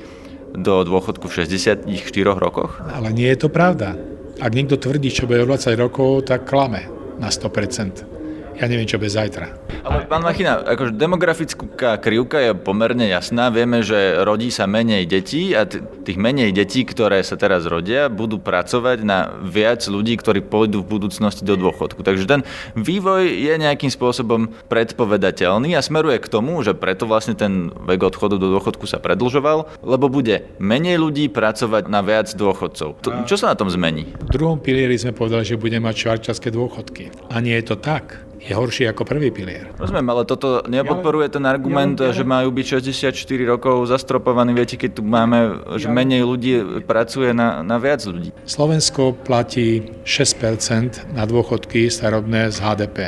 do 0.53 0.85
dôchodku 0.85 1.33
v 1.33 1.49
64 1.49 1.89
rokoch? 2.37 2.77
Ale 2.93 3.09
nie 3.09 3.33
je 3.33 3.41
to 3.41 3.49
pravda. 3.49 4.14
Ak 4.43 4.51
niekto 4.51 4.81
tvrdí, 4.81 5.11
čo 5.15 5.31
bude 5.31 5.43
o 5.43 5.49
20 5.51 5.79
rokov, 5.79 6.27
tak 6.27 6.49
klame 6.49 6.91
na 7.19 7.31
100% 7.31 8.14
ja 8.55 8.67
neviem, 8.71 8.87
čo 8.87 9.03
bez 9.03 9.19
zajtra. 9.19 9.51
Ale 9.85 10.07
pán 10.07 10.23
Machina, 10.23 10.63
akože 10.63 10.97
demografická 10.97 11.99
krivka 12.01 12.41
je 12.41 12.53
pomerne 12.57 13.05
jasná. 13.11 13.51
Vieme, 13.51 13.83
že 13.83 14.17
rodí 14.23 14.49
sa 14.49 14.65
menej 14.65 15.05
detí 15.05 15.53
a 15.53 15.67
tých 15.69 16.17
menej 16.17 16.55
detí, 16.55 16.87
ktoré 16.87 17.21
sa 17.21 17.35
teraz 17.35 17.67
rodia, 17.67 18.09
budú 18.09 18.39
pracovať 18.39 18.99
na 19.03 19.35
viac 19.43 19.85
ľudí, 19.85 20.17
ktorí 20.17 20.41
pôjdu 20.47 20.81
v 20.81 20.91
budúcnosti 20.99 21.43
do 21.43 21.59
dôchodku. 21.59 22.01
Takže 22.01 22.25
ten 22.25 22.41
vývoj 22.79 23.27
je 23.27 23.55
nejakým 23.59 23.91
spôsobom 23.91 24.55
predpovedateľný 24.71 25.75
a 25.77 25.85
smeruje 25.85 26.23
k 26.23 26.31
tomu, 26.31 26.61
že 26.63 26.73
preto 26.73 27.05
vlastne 27.05 27.35
ten 27.37 27.69
vek 27.75 28.15
odchodu 28.15 28.39
do 28.41 28.55
dôchodku 28.55 28.87
sa 28.89 29.03
predlžoval, 29.03 29.83
lebo 29.83 30.07
bude 30.09 30.47
menej 30.63 30.97
ľudí 31.01 31.29
pracovať 31.29 31.91
na 31.91 32.01
viac 32.01 32.31
dôchodcov. 32.33 33.05
Čo 33.27 33.37
sa 33.37 33.53
na 33.53 33.57
tom 33.59 33.69
zmení? 33.69 34.15
V 34.29 34.33
druhom 34.33 34.61
pilieri 34.61 34.97
sme 34.97 35.13
povedali, 35.13 35.45
že 35.45 35.61
budeme 35.61 35.91
mať 35.91 35.97
švarčarské 35.97 36.49
dôchodky. 36.53 37.11
A 37.33 37.41
nie 37.43 37.57
je 37.59 37.65
to 37.69 37.77
tak 37.81 38.25
je 38.45 38.53
horší 38.53 38.85
ako 38.93 39.09
prvý 39.09 39.33
pilier. 39.33 39.73
Rozumiem, 39.81 40.05
ale 40.13 40.29
toto 40.29 40.61
nepodporuje 40.69 41.33
ten 41.33 41.45
argument, 41.49 41.97
ja, 41.97 42.13
ja, 42.13 42.21
že 42.21 42.25
majú 42.29 42.53
byť 42.53 42.67
64 42.85 43.17
rokov 43.49 43.89
zastropovaní. 43.89 44.53
Viete, 44.53 44.77
keď 44.77 45.01
tu 45.01 45.03
máme, 45.03 45.65
že 45.81 45.89
menej 45.89 46.29
ľudí 46.29 46.85
pracuje 46.85 47.33
na, 47.33 47.65
na 47.65 47.81
viac 47.81 48.05
ľudí. 48.05 48.37
Slovensko 48.45 49.17
platí 49.17 49.89
6% 50.05 51.17
na 51.17 51.25
dôchodky 51.25 51.89
starobné 51.89 52.53
z 52.53 52.61
HDP 52.61 52.99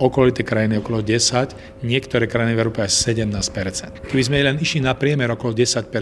okolité 0.00 0.40
krajiny 0.40 0.80
okolo 0.80 1.04
10, 1.04 1.84
niektoré 1.84 2.24
krajiny 2.24 2.56
v 2.56 2.60
Európe 2.64 2.80
až 2.80 2.96
17% 3.12 4.08
Keby 4.08 4.22
sme 4.24 4.40
len 4.40 4.56
išli 4.56 4.80
na 4.80 4.96
priemer 4.96 5.28
okolo 5.36 5.52
10 5.52 5.92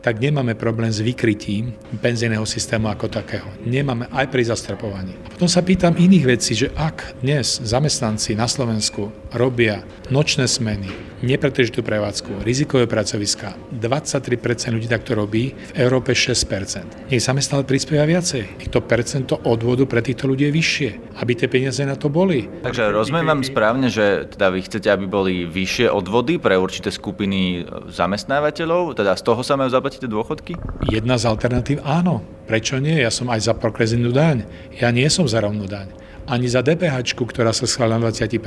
tak 0.00 0.16
nemáme 0.16 0.56
problém 0.56 0.88
s 0.88 1.04
vykrytím 1.04 1.76
penzijného 2.00 2.44
systému 2.48 2.88
ako 2.88 3.12
takého. 3.12 3.48
Nemáme 3.68 4.08
aj 4.08 4.32
pri 4.32 4.48
zastrapovaní. 4.48 5.12
A 5.24 5.28
potom 5.28 5.48
sa 5.48 5.60
pýtam 5.60 5.92
iných 5.96 6.24
vecí, 6.24 6.56
že 6.56 6.72
ak 6.72 7.20
dnes 7.20 7.60
zamestnanci 7.60 8.32
na 8.32 8.48
Slovensku 8.48 9.12
robia 9.36 9.84
nočné 10.08 10.48
smeny, 10.48 10.88
nepretržitú 11.20 11.84
prevádzku, 11.84 12.40
rizikové 12.44 12.88
pracoviska, 12.88 13.52
23% 13.76 14.72
ľudí 14.72 14.88
takto 14.88 15.12
robí, 15.12 15.52
v 15.52 15.72
Európe 15.76 16.16
6%. 16.16 17.12
Nech 17.12 17.20
zamestnanec 17.20 17.68
prispieva 17.68 18.08
viacej. 18.08 18.56
Nech 18.56 18.72
to 18.72 18.80
percento 18.80 19.36
odvodu 19.44 19.84
pre 19.84 20.00
týchto 20.00 20.24
ľudí 20.32 20.48
je 20.48 20.52
vyššie, 20.56 20.90
aby 21.20 21.32
tie 21.36 21.48
peniaze 21.52 21.84
na 21.84 21.94
to 21.94 22.08
boli. 22.08 22.48
Takže 22.64 22.88
rozumiem 22.88 23.28
vám 23.28 23.44
správne, 23.44 23.92
že 23.92 24.32
teda 24.32 24.48
vy 24.48 24.64
chcete, 24.64 24.88
aby 24.88 25.04
boli 25.04 25.44
vyššie 25.44 25.92
odvody 25.92 26.40
pre 26.40 26.56
určité 26.56 26.88
skupiny 26.88 27.68
zamestnávateľov, 27.92 28.96
teda 28.96 29.12
z 29.12 29.22
toho 29.22 29.44
sa 29.44 29.60
majú 29.60 29.68
zaplatiť 29.68 29.89
zaplatíte 29.90 30.06
dôchodky? 30.06 30.52
Jedna 30.86 31.18
z 31.18 31.26
alternatív 31.26 31.82
áno. 31.82 32.22
Prečo 32.50 32.82
nie? 32.82 32.98
Ja 32.98 33.14
som 33.14 33.30
aj 33.30 33.46
za 33.46 33.54
progresívnu 33.54 34.10
daň. 34.10 34.42
Ja 34.74 34.90
nie 34.90 35.06
som 35.06 35.30
za 35.30 35.38
rovnú 35.38 35.70
daň 35.70 36.00
ani 36.30 36.46
za 36.46 36.62
DPH, 36.62 37.18
ktorá 37.18 37.50
sa 37.50 37.66
schválila 37.66 37.98
na 37.98 38.14
20%. 38.14 38.38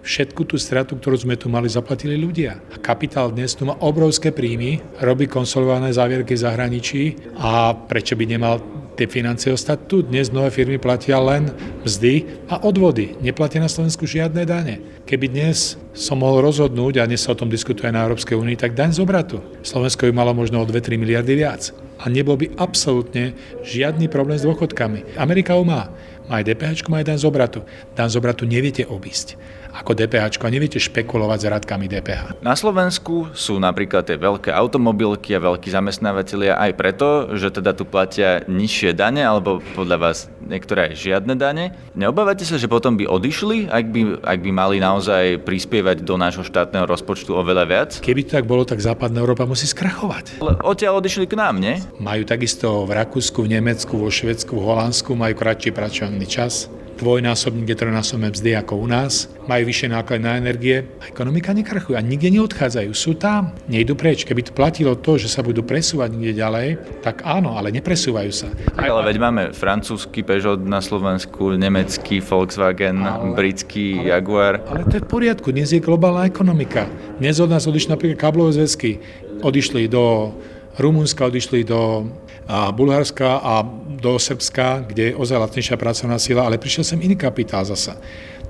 Všetku 0.00 0.48
tú 0.48 0.56
stratu, 0.56 0.96
ktorú 0.96 1.20
sme 1.20 1.36
tu 1.36 1.52
mali, 1.52 1.68
zaplatili 1.68 2.16
ľudia. 2.16 2.56
A 2.72 2.80
kapitál 2.80 3.28
dnes 3.28 3.52
tu 3.52 3.68
má 3.68 3.76
obrovské 3.84 4.32
príjmy, 4.32 4.80
robí 5.04 5.28
konsolidované 5.28 5.92
závierky 5.92 6.32
v 6.32 6.44
zahraničí 6.48 7.02
a 7.36 7.76
prečo 7.76 8.16
by 8.16 8.24
nemal 8.24 8.56
tie 8.96 9.04
financie 9.04 9.52
ostať 9.52 9.78
tu. 9.84 10.00
Dnes 10.00 10.32
nové 10.32 10.48
firmy 10.48 10.80
platia 10.80 11.20
len 11.20 11.52
mzdy 11.84 12.46
a 12.48 12.64
odvody. 12.64 13.18
Neplatia 13.20 13.60
na 13.60 13.68
Slovensku 13.68 14.08
žiadne 14.08 14.48
dane. 14.48 14.80
Keby 15.04 15.28
dnes 15.28 15.76
som 15.92 16.24
mohol 16.24 16.46
rozhodnúť, 16.46 17.04
a 17.04 17.08
dnes 17.10 17.20
sa 17.20 17.34
o 17.34 17.38
tom 17.38 17.52
diskutuje 17.52 17.90
na 17.92 18.06
Európskej 18.06 18.38
únii, 18.38 18.56
tak 18.56 18.72
daň 18.72 18.96
z 18.96 19.04
obratu. 19.04 19.44
Slovensko 19.60 20.08
by 20.08 20.12
malo 20.14 20.32
možno 20.32 20.62
o 20.62 20.64
2-3 20.64 20.96
miliardy 20.96 21.36
viac. 21.36 21.74
A 22.04 22.12
nebol 22.12 22.36
by 22.36 22.52
absolútne 22.60 23.32
žiadny 23.64 24.12
problém 24.12 24.36
s 24.36 24.44
dôchodkami. 24.44 25.16
Amerika 25.16 25.56
ho 25.56 25.64
má. 25.64 25.88
Má 26.24 26.40
aj 26.40 26.44
DPH, 26.48 26.88
má 26.88 27.04
aj 27.04 27.12
daň 27.12 27.18
z 27.20 27.26
obratu. 27.28 27.60
Daň 27.92 28.08
z 28.08 28.16
obratu 28.16 28.48
neviete 28.48 28.88
obísť 28.88 29.36
ako 29.74 29.98
DPH 29.98 30.38
a 30.38 30.48
neviete 30.48 30.78
špekulovať 30.78 31.38
s 31.42 31.46
radkami 31.50 31.90
DPH. 31.90 32.38
Na 32.46 32.54
Slovensku 32.54 33.34
sú 33.34 33.58
napríklad 33.58 34.06
tie 34.06 34.14
veľké 34.14 34.54
automobilky 34.54 35.34
a 35.34 35.42
veľkí 35.42 35.66
zamestnávateľia 35.66 36.54
aj 36.54 36.72
preto, 36.78 37.34
že 37.34 37.50
teda 37.50 37.74
tu 37.74 37.82
platia 37.82 38.46
nižšie 38.46 38.94
dane, 38.94 39.26
alebo 39.26 39.58
podľa 39.74 39.98
vás 39.98 40.30
niektoré 40.46 40.92
aj 40.92 40.94
žiadne 40.94 41.34
dane. 41.34 41.74
Neobávate 41.98 42.46
sa, 42.46 42.54
že 42.54 42.70
potom 42.70 42.94
by 42.94 43.10
odišli, 43.10 43.66
ak 43.66 43.84
by, 43.90 44.00
ak 44.22 44.38
by 44.38 44.50
mali 44.54 44.76
naozaj 44.78 45.42
prispievať 45.42 46.06
do 46.06 46.14
nášho 46.14 46.46
štátneho 46.46 46.86
rozpočtu 46.86 47.34
oveľa 47.34 47.64
viac? 47.66 47.90
Keby 47.98 48.30
to 48.30 48.38
tak 48.38 48.46
bolo, 48.46 48.62
tak 48.62 48.78
západná 48.78 49.18
Európa 49.18 49.42
musí 49.42 49.66
skrachovať. 49.66 50.38
Ale 50.38 50.54
odtiaľ 50.62 51.02
odišli 51.02 51.26
k 51.26 51.34
nám, 51.34 51.58
nie? 51.58 51.82
Majú 51.98 52.22
takisto 52.22 52.86
v 52.86 52.94
Rakúsku, 52.94 53.42
v 53.42 53.58
Nemecku, 53.58 53.98
vo 53.98 54.06
Švedsku, 54.06 54.54
v 54.54 54.62
Holandsku, 54.62 55.18
majú 55.18 55.34
kratší 55.34 55.74
pracovný 55.74 56.13
čas 56.22 56.70
dvojnásobník, 56.94 57.74
trojnásobné 57.74 58.30
mzdy 58.30 58.50
ako 58.54 58.78
u 58.78 58.86
nás, 58.86 59.26
majú 59.50 59.66
vyššie 59.66 59.92
náklady 59.92 60.22
na 60.22 60.38
energie 60.38 60.86
a 61.02 61.10
ekonomika 61.10 61.50
nekrachuje 61.50 61.98
a 61.98 62.02
nikde 62.02 62.30
neodchádzajú. 62.38 62.90
Sú 62.94 63.18
tam, 63.18 63.52
nejdu 63.66 63.98
preč. 63.98 64.22
Keby 64.22 64.46
to 64.46 64.52
platilo 64.54 64.94
to, 64.94 65.18
že 65.18 65.28
sa 65.28 65.42
budú 65.42 65.66
presúvať 65.66 66.14
niekde 66.14 66.40
ďalej, 66.40 66.68
tak 67.02 67.26
áno, 67.26 67.58
ale 67.58 67.74
nepresúvajú 67.74 68.30
sa. 68.30 68.48
Aj, 68.78 68.88
ale 68.88 69.10
veď 69.10 69.16
máme 69.20 69.42
francúzsky 69.52 70.22
Peugeot 70.22 70.62
na 70.62 70.78
Slovensku, 70.78 71.58
nemecký 71.58 72.22
Volkswagen, 72.22 73.02
ale, 73.02 73.34
britský 73.34 74.00
ale, 74.00 74.14
Jaguar. 74.14 74.54
Ale 74.70 74.86
to 74.86 75.02
je 75.02 75.04
v 75.04 75.10
poriadku, 75.10 75.50
dnes 75.50 75.74
je 75.74 75.82
globálna 75.82 76.30
ekonomika. 76.30 76.86
Dnes 77.18 77.42
od 77.42 77.50
nás 77.50 77.66
odišli 77.66 77.90
napríklad 77.90 78.18
káblové 78.22 78.54
zväzky, 78.54 79.02
odišli 79.42 79.90
do 79.90 80.32
Rumunska, 80.78 81.26
odišli 81.30 81.62
do 81.66 82.10
Bulharska 82.48 83.40
a 83.40 83.64
do 83.88 84.20
Srbska, 84.20 84.84
kde 84.88 85.12
je 85.12 85.16
ozaj 85.16 85.38
lacnejšia 85.48 85.76
pracovná 85.80 86.20
sila, 86.20 86.44
ale 86.44 86.60
prišiel 86.60 86.84
sem 86.84 87.00
iný 87.00 87.16
kapitál 87.16 87.64
zasa. 87.64 87.96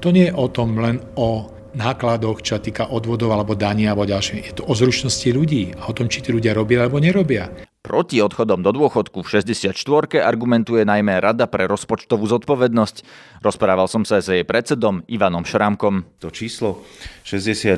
To 0.02 0.10
nie 0.10 0.28
je 0.28 0.34
o 0.34 0.50
tom 0.50 0.74
len 0.76 0.98
o 1.14 1.54
nákladoch, 1.74 2.42
čo 2.42 2.62
týka 2.62 2.90
odvodov 2.90 3.34
alebo 3.34 3.58
daní 3.58 3.86
alebo 3.90 4.06
ďalšie. 4.06 4.46
Je 4.46 4.54
to 4.54 4.62
o 4.66 4.74
zručnosti 4.74 5.26
ľudí 5.30 5.74
a 5.78 5.90
o 5.90 5.92
tom, 5.94 6.06
či 6.06 6.22
tí 6.22 6.30
ľudia 6.30 6.54
robia 6.54 6.86
alebo 6.86 7.02
nerobia. 7.02 7.50
Proti 7.84 8.16
odchodom 8.24 8.64
do 8.64 8.72
dôchodku 8.72 9.20
v 9.20 9.28
64. 9.28 9.76
argumentuje 10.24 10.88
najmä 10.88 11.20
Rada 11.20 11.44
pre 11.44 11.68
rozpočtovú 11.68 12.24
zodpovednosť. 12.24 13.04
Rozprával 13.44 13.92
som 13.92 14.08
sa 14.08 14.24
s 14.24 14.32
jej 14.32 14.40
predsedom 14.40 15.04
Ivanom 15.04 15.44
Šrámkom. 15.44 16.08
To 16.24 16.32
číslo 16.32 16.80
64 17.28 17.76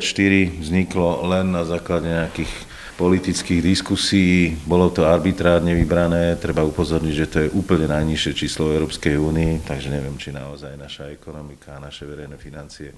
vzniklo 0.63 1.27
len 1.27 1.51
na 1.51 1.67
základe 1.67 2.07
nejakých 2.07 2.53
politických 2.97 3.61
diskusí. 3.61 4.57
Bolo 4.65 4.89
to 4.89 5.05
arbitrárne 5.05 5.77
vybrané. 5.77 6.41
Treba 6.41 6.65
upozorniť, 6.65 7.15
že 7.15 7.27
to 7.29 7.39
je 7.45 7.53
úplne 7.53 7.87
najnižšie 7.93 8.33
číslo 8.33 8.73
Európskej 8.73 9.21
únii, 9.21 9.69
takže 9.69 9.93
neviem, 9.93 10.17
či 10.17 10.33
naozaj 10.33 10.75
naša 10.81 11.13
ekonomika 11.13 11.77
a 11.77 11.85
naše 11.85 12.09
verejné 12.09 12.41
financie 12.41 12.97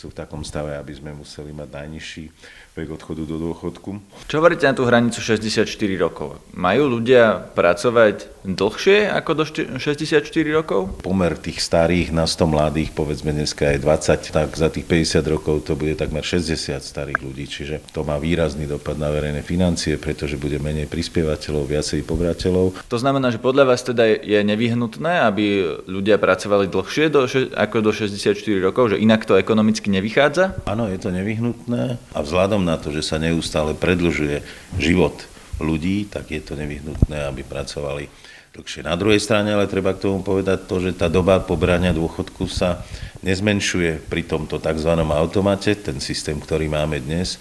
sú 0.00 0.08
v 0.08 0.16
takom 0.16 0.40
stave, 0.46 0.78
aby 0.78 0.96
sme 0.96 1.12
museli 1.12 1.50
mať 1.52 1.68
najnižší 1.76 2.24
vek 2.72 2.88
odchodu 2.94 3.22
do 3.26 3.36
dôchodku. 3.36 3.90
Čo 4.30 4.38
hovoríte 4.38 4.64
na 4.64 4.72
tú 4.72 4.86
hranicu 4.86 5.20
64 5.20 5.66
rokov? 6.00 6.38
Majú 6.54 7.00
ľudia 7.00 7.36
pracovať 7.52 8.39
dlhšie 8.44 9.08
ako 9.12 9.30
do 9.36 9.44
64 9.44 10.24
rokov? 10.48 10.88
Pomer 11.04 11.36
tých 11.36 11.60
starých 11.60 12.12
na 12.12 12.24
100 12.24 12.48
mladých, 12.48 12.90
povedzme 12.96 13.36
dneska 13.36 13.76
je 13.76 13.78
20, 13.82 14.32
tak 14.32 14.48
za 14.56 14.68
tých 14.72 14.86
50 14.88 15.24
rokov 15.28 15.68
to 15.68 15.76
bude 15.76 15.96
takmer 16.00 16.24
60 16.24 16.80
starých 16.80 17.20
ľudí, 17.20 17.44
čiže 17.44 17.84
to 17.92 18.04
má 18.04 18.16
výrazný 18.16 18.64
dopad 18.64 18.96
na 18.96 19.12
verejné 19.12 19.44
financie, 19.44 20.00
pretože 20.00 20.40
bude 20.40 20.56
menej 20.56 20.88
prispievateľov, 20.88 21.68
viacej 21.68 22.00
pobrateľov. 22.08 22.86
To 22.88 22.98
znamená, 22.98 23.28
že 23.28 23.42
podľa 23.42 23.64
vás 23.74 23.84
teda 23.84 24.08
je 24.08 24.40
nevyhnutné, 24.40 25.26
aby 25.28 25.44
ľudia 25.84 26.16
pracovali 26.16 26.72
dlhšie 26.72 27.12
do, 27.12 27.28
ako 27.54 27.76
do 27.84 27.92
64 27.92 28.36
rokov, 28.60 28.96
že 28.96 29.00
inak 29.00 29.28
to 29.28 29.36
ekonomicky 29.36 29.92
nevychádza? 29.92 30.64
Áno, 30.64 30.88
je 30.88 30.98
to 30.98 31.12
nevyhnutné 31.12 32.00
a 32.00 32.18
vzhľadom 32.20 32.64
na 32.64 32.80
to, 32.80 32.90
že 32.90 33.04
sa 33.04 33.20
neustále 33.20 33.76
predlžuje 33.76 34.42
život 34.80 35.28
ľudí, 35.60 36.08
tak 36.08 36.32
je 36.32 36.40
to 36.40 36.56
nevyhnutné, 36.56 37.28
aby 37.28 37.44
pracovali 37.44 38.08
dlhšie. 38.54 38.82
Na 38.82 38.98
druhej 38.98 39.22
strane 39.22 39.54
ale 39.54 39.70
treba 39.70 39.94
k 39.94 40.10
tomu 40.10 40.26
povedať 40.26 40.66
to, 40.66 40.82
že 40.82 40.98
tá 40.98 41.06
doba 41.06 41.38
pobrania 41.38 41.94
dôchodku 41.94 42.50
sa 42.50 42.82
nezmenšuje 43.22 44.10
pri 44.10 44.26
tomto 44.26 44.58
tzv. 44.58 44.92
automate, 44.96 45.76
ten 45.76 46.00
systém, 46.02 46.40
ktorý 46.40 46.66
máme 46.66 46.98
dnes, 46.98 47.38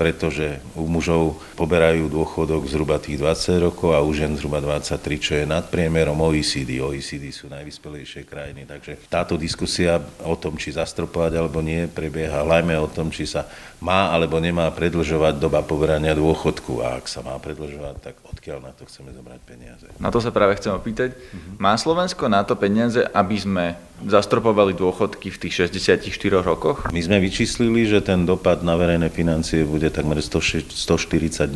pretože 0.00 0.56
u 0.72 0.88
mužov 0.88 1.36
poberajú 1.60 2.08
dôchodok 2.08 2.64
zhruba 2.72 2.96
tých 2.96 3.20
20 3.20 3.68
rokov 3.68 3.92
a 3.92 4.00
u 4.00 4.08
žen 4.16 4.32
zhruba 4.32 4.56
23, 4.56 4.96
čo 5.20 5.32
je 5.36 5.44
nad 5.44 5.68
priemerom 5.68 6.16
OECD. 6.16 6.80
OECD 6.80 7.28
sú 7.28 7.52
najvyspelejšie 7.52 8.24
krajiny, 8.24 8.64
takže 8.64 8.96
táto 9.12 9.36
diskusia 9.36 10.00
o 10.24 10.40
tom, 10.40 10.56
či 10.56 10.72
zastropovať 10.72 11.36
alebo 11.36 11.60
nie, 11.60 11.84
prebieha 11.84 12.40
hlavne 12.40 12.80
o 12.80 12.88
tom, 12.88 13.12
či 13.12 13.28
sa 13.28 13.44
má 13.80 14.12
alebo 14.12 14.36
nemá 14.36 14.68
predlžovať 14.68 15.40
doba 15.40 15.64
poberania 15.64 16.12
dôchodku 16.12 16.84
a 16.84 17.00
ak 17.00 17.08
sa 17.08 17.24
má 17.24 17.32
predlžovať, 17.40 17.94
tak 18.04 18.14
odkiaľ 18.28 18.60
na 18.60 18.72
to 18.76 18.84
chceme 18.84 19.08
zobrať 19.16 19.40
peniaze. 19.48 19.86
Na 19.96 20.12
to 20.12 20.20
sa 20.20 20.28
práve 20.28 20.60
chcem 20.60 20.76
opýtať. 20.76 21.16
Uh-huh. 21.16 21.56
Má 21.56 21.72
Slovensko 21.80 22.28
na 22.28 22.44
to 22.44 22.60
peniaze, 22.60 23.00
aby 23.00 23.36
sme 23.40 23.64
zastropovali 24.04 24.76
dôchodky 24.76 25.32
v 25.32 25.40
tých 25.40 25.72
64 25.72 26.44
rokoch? 26.44 26.92
My 26.92 27.00
sme 27.00 27.24
vyčíslili, 27.24 27.88
že 27.88 28.04
ten 28.04 28.28
dopad 28.28 28.60
na 28.60 28.76
verejné 28.76 29.08
financie 29.08 29.64
bude 29.64 29.88
takmer 29.88 30.20
140 30.20 30.68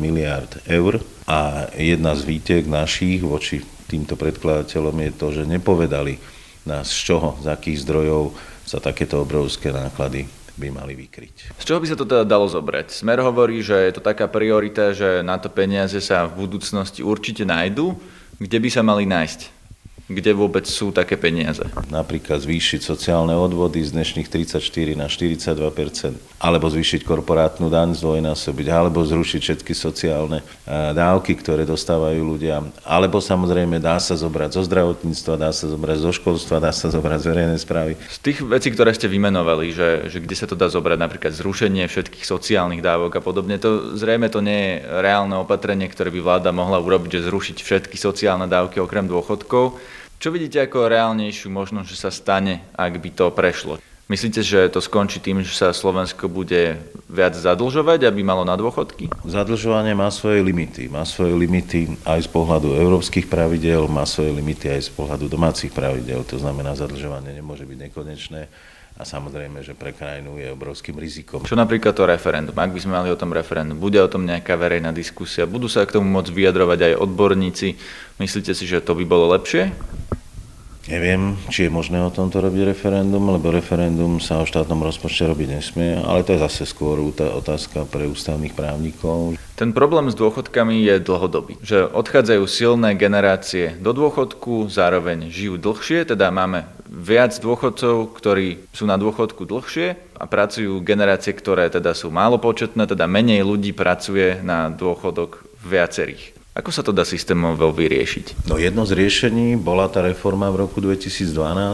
miliárd 0.01 0.65
eur 0.65 1.01
a 1.29 1.69
jedna 1.77 2.17
z 2.17 2.21
výtiek 2.25 2.65
našich 2.65 3.21
voči 3.21 3.61
týmto 3.85 4.17
predkladateľom 4.17 4.97
je 4.97 5.11
to, 5.13 5.27
že 5.29 5.43
nepovedali 5.45 6.17
nás 6.65 6.89
z 6.89 7.13
čoho, 7.13 7.37
z 7.45 7.53
akých 7.53 7.85
zdrojov 7.85 8.33
sa 8.65 8.81
takéto 8.81 9.21
obrovské 9.21 9.69
náklady 9.69 10.25
by 10.55 10.71
mali 10.71 10.95
vykryť. 10.95 11.59
Z 11.59 11.63
čoho 11.67 11.79
by 11.83 11.87
sa 11.87 11.99
to 11.99 12.07
teda 12.07 12.23
dalo 12.23 12.47
zobrať? 12.47 12.91
Smer 12.91 13.19
hovorí, 13.19 13.59
že 13.59 13.75
je 13.75 13.93
to 13.95 14.01
taká 14.03 14.31
priorita, 14.31 14.95
že 14.95 15.19
na 15.23 15.35
to 15.35 15.51
peniaze 15.51 15.99
sa 15.99 16.27
v 16.27 16.47
budúcnosti 16.47 17.03
určite 17.03 17.43
nájdú. 17.43 17.95
Kde 18.39 18.57
by 18.59 18.69
sa 18.71 18.83
mali 18.83 19.03
nájsť? 19.07 19.64
Kde 20.05 20.37
vôbec 20.37 20.69
sú 20.69 20.93
také 20.93 21.17
peniaze. 21.17 21.65
Napríklad 21.89 22.37
zvýšiť 22.37 22.85
sociálne 22.85 23.33
odvody 23.33 23.81
z 23.81 23.97
dnešných 23.97 24.29
34 24.29 24.61
na 24.93 25.09
42% 25.09 26.35
alebo 26.45 26.69
zvýšiť 26.69 27.01
korporátnu 27.01 27.73
daň 27.73 27.97
zdvojnásobiť, 27.97 28.67
alebo 28.69 29.01
zrušiť 29.01 29.41
všetky 29.41 29.73
sociálne 29.73 30.45
eh, 30.45 30.93
dávky, 30.93 31.33
ktoré 31.41 31.65
dostávajú 31.65 32.21
ľudia, 32.21 32.61
alebo 32.85 33.17
samozrejme 33.17 33.81
dá 33.81 33.97
sa 33.97 34.13
zobrať 34.13 34.53
zo 34.53 34.61
zdravotníctva, 34.67 35.41
dá 35.41 35.49
sa 35.49 35.65
zobrať 35.65 35.97
zo 35.97 36.11
školstva, 36.13 36.61
dá 36.61 36.69
sa 36.69 36.93
zobrať 36.93 37.19
z 37.25 37.29
verejnej 37.33 37.59
správy. 37.59 37.93
Z 37.97 38.19
tých 38.21 38.39
vecí, 38.45 38.69
ktoré 38.69 38.93
ste 38.93 39.09
vymenovali, 39.09 39.73
že, 39.73 39.89
že 40.13 40.21
kde 40.21 40.35
sa 40.37 40.45
to 40.45 40.53
dá 40.53 40.69
zobrať, 40.69 40.97
napríklad 41.01 41.33
zrušenie 41.33 41.89
všetkých 41.89 42.25
sociálnych 42.27 42.85
dávok 42.85 43.17
a 43.17 43.21
podobne, 43.25 43.57
to 43.57 43.97
zrejme 43.97 44.29
to 44.29 44.45
nie 44.45 44.77
je 44.77 45.01
reálne 45.01 45.33
opatrenie, 45.41 45.89
ktoré 45.89 46.13
by 46.13 46.21
vláda 46.21 46.53
mohla 46.53 46.77
urobiť, 46.77 47.17
že 47.17 47.27
zrušiť 47.31 47.57
všetky 47.65 47.97
sociálne 47.97 48.45
dávky 48.45 48.77
okrem 48.77 49.09
dôchodkov. 49.09 49.81
Čo 50.19 50.33
vidíte 50.33 50.63
ako 50.63 50.89
reálnejšiu 50.89 51.51
možnosť, 51.51 51.87
že 51.91 51.97
sa 51.97 52.11
stane, 52.11 52.63
ak 52.73 52.97
by 52.97 53.09
to 53.13 53.25
prešlo? 53.35 53.77
Myslíte, 54.05 54.45
že 54.45 54.69
to 54.69 54.85
skončí 54.85 55.17
tým, 55.17 55.41
že 55.41 55.49
sa 55.49 55.73
Slovensko 55.73 56.29
bude 56.29 56.77
viac 57.09 57.33
zadlžovať, 57.33 58.05
aby 58.05 58.21
malo 58.21 58.45
na 58.45 58.53
dôchodky? 58.53 59.09
Zadlžovanie 59.25 59.97
má 59.97 60.13
svoje 60.13 60.45
limity. 60.45 60.85
Má 60.85 61.01
svoje 61.09 61.33
limity 61.33 61.97
aj 62.05 62.25
z 62.25 62.29
pohľadu 62.29 62.77
európskych 62.77 63.25
pravidel, 63.25 63.89
má 63.89 64.05
svoje 64.05 64.29
limity 64.29 64.77
aj 64.77 64.81
z 64.87 64.91
pohľadu 64.93 65.25
domácich 65.25 65.73
pravidel. 65.73 66.21
To 66.21 66.37
znamená, 66.37 66.77
zadlžovanie 66.77 67.33
nemôže 67.33 67.65
byť 67.65 67.77
nekonečné 67.89 68.45
a 68.95 69.03
samozrejme, 69.03 69.59
že 69.59 69.75
pre 69.75 69.91
krajinu 69.91 70.39
je 70.39 70.55
obrovským 70.55 70.95
rizikom. 70.95 71.43
Čo 71.43 71.59
napríklad 71.59 71.91
to 71.91 72.07
referendum? 72.07 72.55
Ak 72.55 72.71
by 72.71 72.79
sme 72.79 72.95
mali 72.95 73.11
o 73.11 73.19
tom 73.19 73.35
referendum, 73.35 73.75
bude 73.75 73.99
o 73.99 74.07
tom 74.07 74.23
nejaká 74.23 74.55
verejná 74.55 74.95
diskusia, 74.95 75.43
budú 75.43 75.67
sa 75.67 75.83
k 75.83 75.99
tomu 75.99 76.07
môcť 76.07 76.31
vyjadrovať 76.31 76.79
aj 76.79 76.93
odborníci. 77.03 77.75
Myslíte 78.23 78.55
si, 78.55 78.63
že 78.63 78.79
to 78.79 78.95
by 78.95 79.03
bolo 79.03 79.35
lepšie? 79.35 79.75
Neviem, 80.85 81.33
či 81.49 81.65
je 81.65 81.73
možné 81.73 81.97
o 81.97 82.13
tomto 82.13 82.37
robiť 82.37 82.77
referendum, 82.77 83.33
lebo 83.33 83.49
referendum 83.49 84.21
sa 84.21 84.37
o 84.37 84.45
štátnom 84.45 84.85
rozpočte 84.85 85.25
robiť 85.25 85.57
nesmie, 85.57 85.97
ale 85.97 86.21
to 86.21 86.37
je 86.37 86.45
zase 86.45 86.69
skôr 86.69 87.01
otázka 87.01 87.89
pre 87.89 88.05
ústavných 88.05 88.53
právnikov. 88.53 89.33
Ten 89.57 89.73
problém 89.73 90.13
s 90.13 90.19
dôchodkami 90.19 90.85
je 90.85 91.01
dlhodobý, 91.01 91.57
že 91.65 91.89
odchádzajú 91.89 92.43
silné 92.45 92.93
generácie 92.93 93.73
do 93.81 93.97
dôchodku, 93.97 94.69
zároveň 94.69 95.33
žijú 95.33 95.57
dlhšie, 95.57 96.05
teda 96.05 96.29
máme 96.29 96.69
viac 96.85 97.33
dôchodcov, 97.41 98.13
ktorí 98.13 98.69
sú 98.69 98.85
na 98.85 99.01
dôchodku 99.01 99.41
dlhšie 99.41 99.97
a 100.21 100.23
pracujú 100.29 100.85
generácie, 100.85 101.33
ktoré 101.33 101.65
teda 101.73 101.97
sú 101.97 102.13
málo 102.13 102.37
početné, 102.37 102.85
teda 102.85 103.09
menej 103.09 103.41
ľudí 103.41 103.73
pracuje 103.73 104.37
na 104.45 104.69
dôchodok 104.69 105.49
viacerých. 105.65 106.44
Ako 106.55 106.71
sa 106.71 106.87
to 106.87 106.95
dá 106.95 107.03
systémovo 107.03 107.75
vyriešiť? 107.75 108.47
No 108.47 108.55
jedno 108.55 108.87
z 108.87 108.95
riešení 108.95 109.59
bola 109.59 109.91
tá 109.91 109.99
reforma 109.99 110.47
v 110.55 110.63
roku 110.63 110.79
2012, 110.79 111.27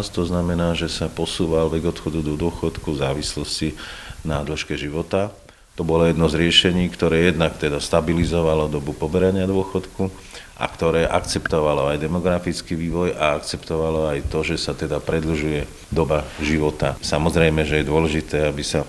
to 0.10 0.26
znamená, 0.26 0.74
že 0.74 0.89
sa 0.89 1.06
posúval 1.06 1.70
vek 1.70 1.94
odchodu 1.94 2.26
do 2.26 2.34
dôchodku 2.34 2.98
v 2.98 3.02
závislosti 3.06 3.78
na 4.26 4.41
dĺžke 4.41 4.74
života. 4.74 5.30
To 5.78 5.86
bolo 5.86 6.10
jedno 6.10 6.26
z 6.34 6.41
riešení, 6.41 6.89
ktoré 6.89 7.30
jednak 7.30 7.62
teda 7.62 7.78
stabilizovalo 7.78 8.74
dobu 8.74 8.98
poberania 8.98 9.46
dôchodku 9.46 10.10
a 10.58 10.65
ktoré 10.65 11.06
akceptovalo 11.06 11.94
aj 11.94 12.02
demografický 12.02 12.74
vývoj 12.74 13.13
a 13.22 13.38
akceptovalo 13.38 14.10
aj 14.10 14.34
to, 14.34 14.41
že 14.41 14.58
sa 14.58 14.74
teda 14.74 14.98
predlžuje 14.98 15.70
doba 15.94 16.26
života. 16.41 16.98
Samozrejme, 17.06 17.70
že 17.70 17.86
je 17.86 17.89
dôležité, 17.89 18.50
aby 18.50 18.65
sa 18.65 18.82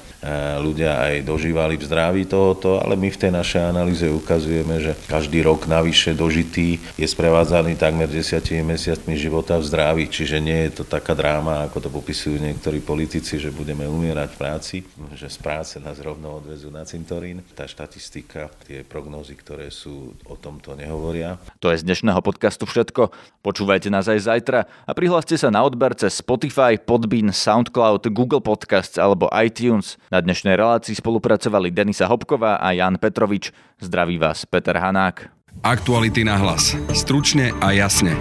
ľudia 0.63 1.03
aj 1.03 1.27
dožívali 1.27 1.75
v 1.75 1.87
zdraví 1.87 2.23
tohoto, 2.31 2.79
ale 2.79 2.95
my 2.95 3.11
v 3.11 3.21
tej 3.27 3.33
našej 3.35 3.63
analýze 3.75 4.07
ukazujeme, 4.07 4.79
že 4.79 4.95
každý 5.11 5.43
rok 5.43 5.67
navyše 5.67 6.15
dožitý 6.15 6.79
je 6.95 7.07
sprevádzaný 7.07 7.75
takmer 7.75 8.07
desiatimi 8.07 8.63
mesiacmi 8.63 9.19
života 9.19 9.59
v 9.59 9.67
zdraví, 9.67 10.05
čiže 10.07 10.39
nie 10.39 10.71
je 10.71 10.83
to 10.83 10.85
taká 10.87 11.19
dráma, 11.19 11.67
ako 11.67 11.83
to 11.83 11.91
popisujú 11.91 12.39
niektorí 12.39 12.79
politici, 12.79 13.43
že 13.43 13.51
budeme 13.51 13.83
umierať 13.83 14.29
v 14.31 14.39
práci, 14.39 14.77
že 15.19 15.27
z 15.27 15.39
práce 15.43 15.75
nás 15.83 15.99
rovno 15.99 16.39
odvezú 16.39 16.71
na 16.71 16.87
cintorín. 16.87 17.43
Tá 17.59 17.67
štatistika, 17.67 18.47
tie 18.63 18.87
prognózy, 18.87 19.35
ktoré 19.35 19.75
sú 19.75 20.15
o 20.31 20.39
tomto 20.39 20.79
nehovoria. 20.79 21.43
To 21.59 21.75
je 21.75 21.83
z 21.83 21.87
dnešného 21.87 22.23
podcastu 22.23 22.63
všetko. 22.63 23.11
Počúvajte 23.43 23.91
nás 23.91 24.07
aj 24.07 24.31
zajtra 24.31 24.71
a 24.87 24.91
prihláste 24.95 25.35
sa 25.35 25.51
na 25.51 25.67
odber 25.67 25.99
cez 25.99 26.23
Spotify, 26.23 26.79
Podbean, 26.79 27.35
Soundcloud, 27.35 28.07
Google 28.15 28.39
Podcasts 28.39 29.03
alebo 29.03 29.27
iTunes. 29.35 29.99
Na 30.13 30.21
dnešnej 30.21 30.61
relácii 30.61 30.93
spolupracovali 30.93 31.73
Denisa 31.73 32.05
Hopková 32.05 32.61
a 32.61 32.77
Jan 32.77 33.01
Petrovič. 33.01 33.49
Zdraví 33.81 34.21
vás 34.21 34.45
Peter 34.45 34.77
Hanák. 34.77 35.33
Aktuality 35.65 36.21
na 36.21 36.37
hlas. 36.37 36.77
Stručne 36.93 37.57
a 37.65 37.73
jasne. 37.73 38.13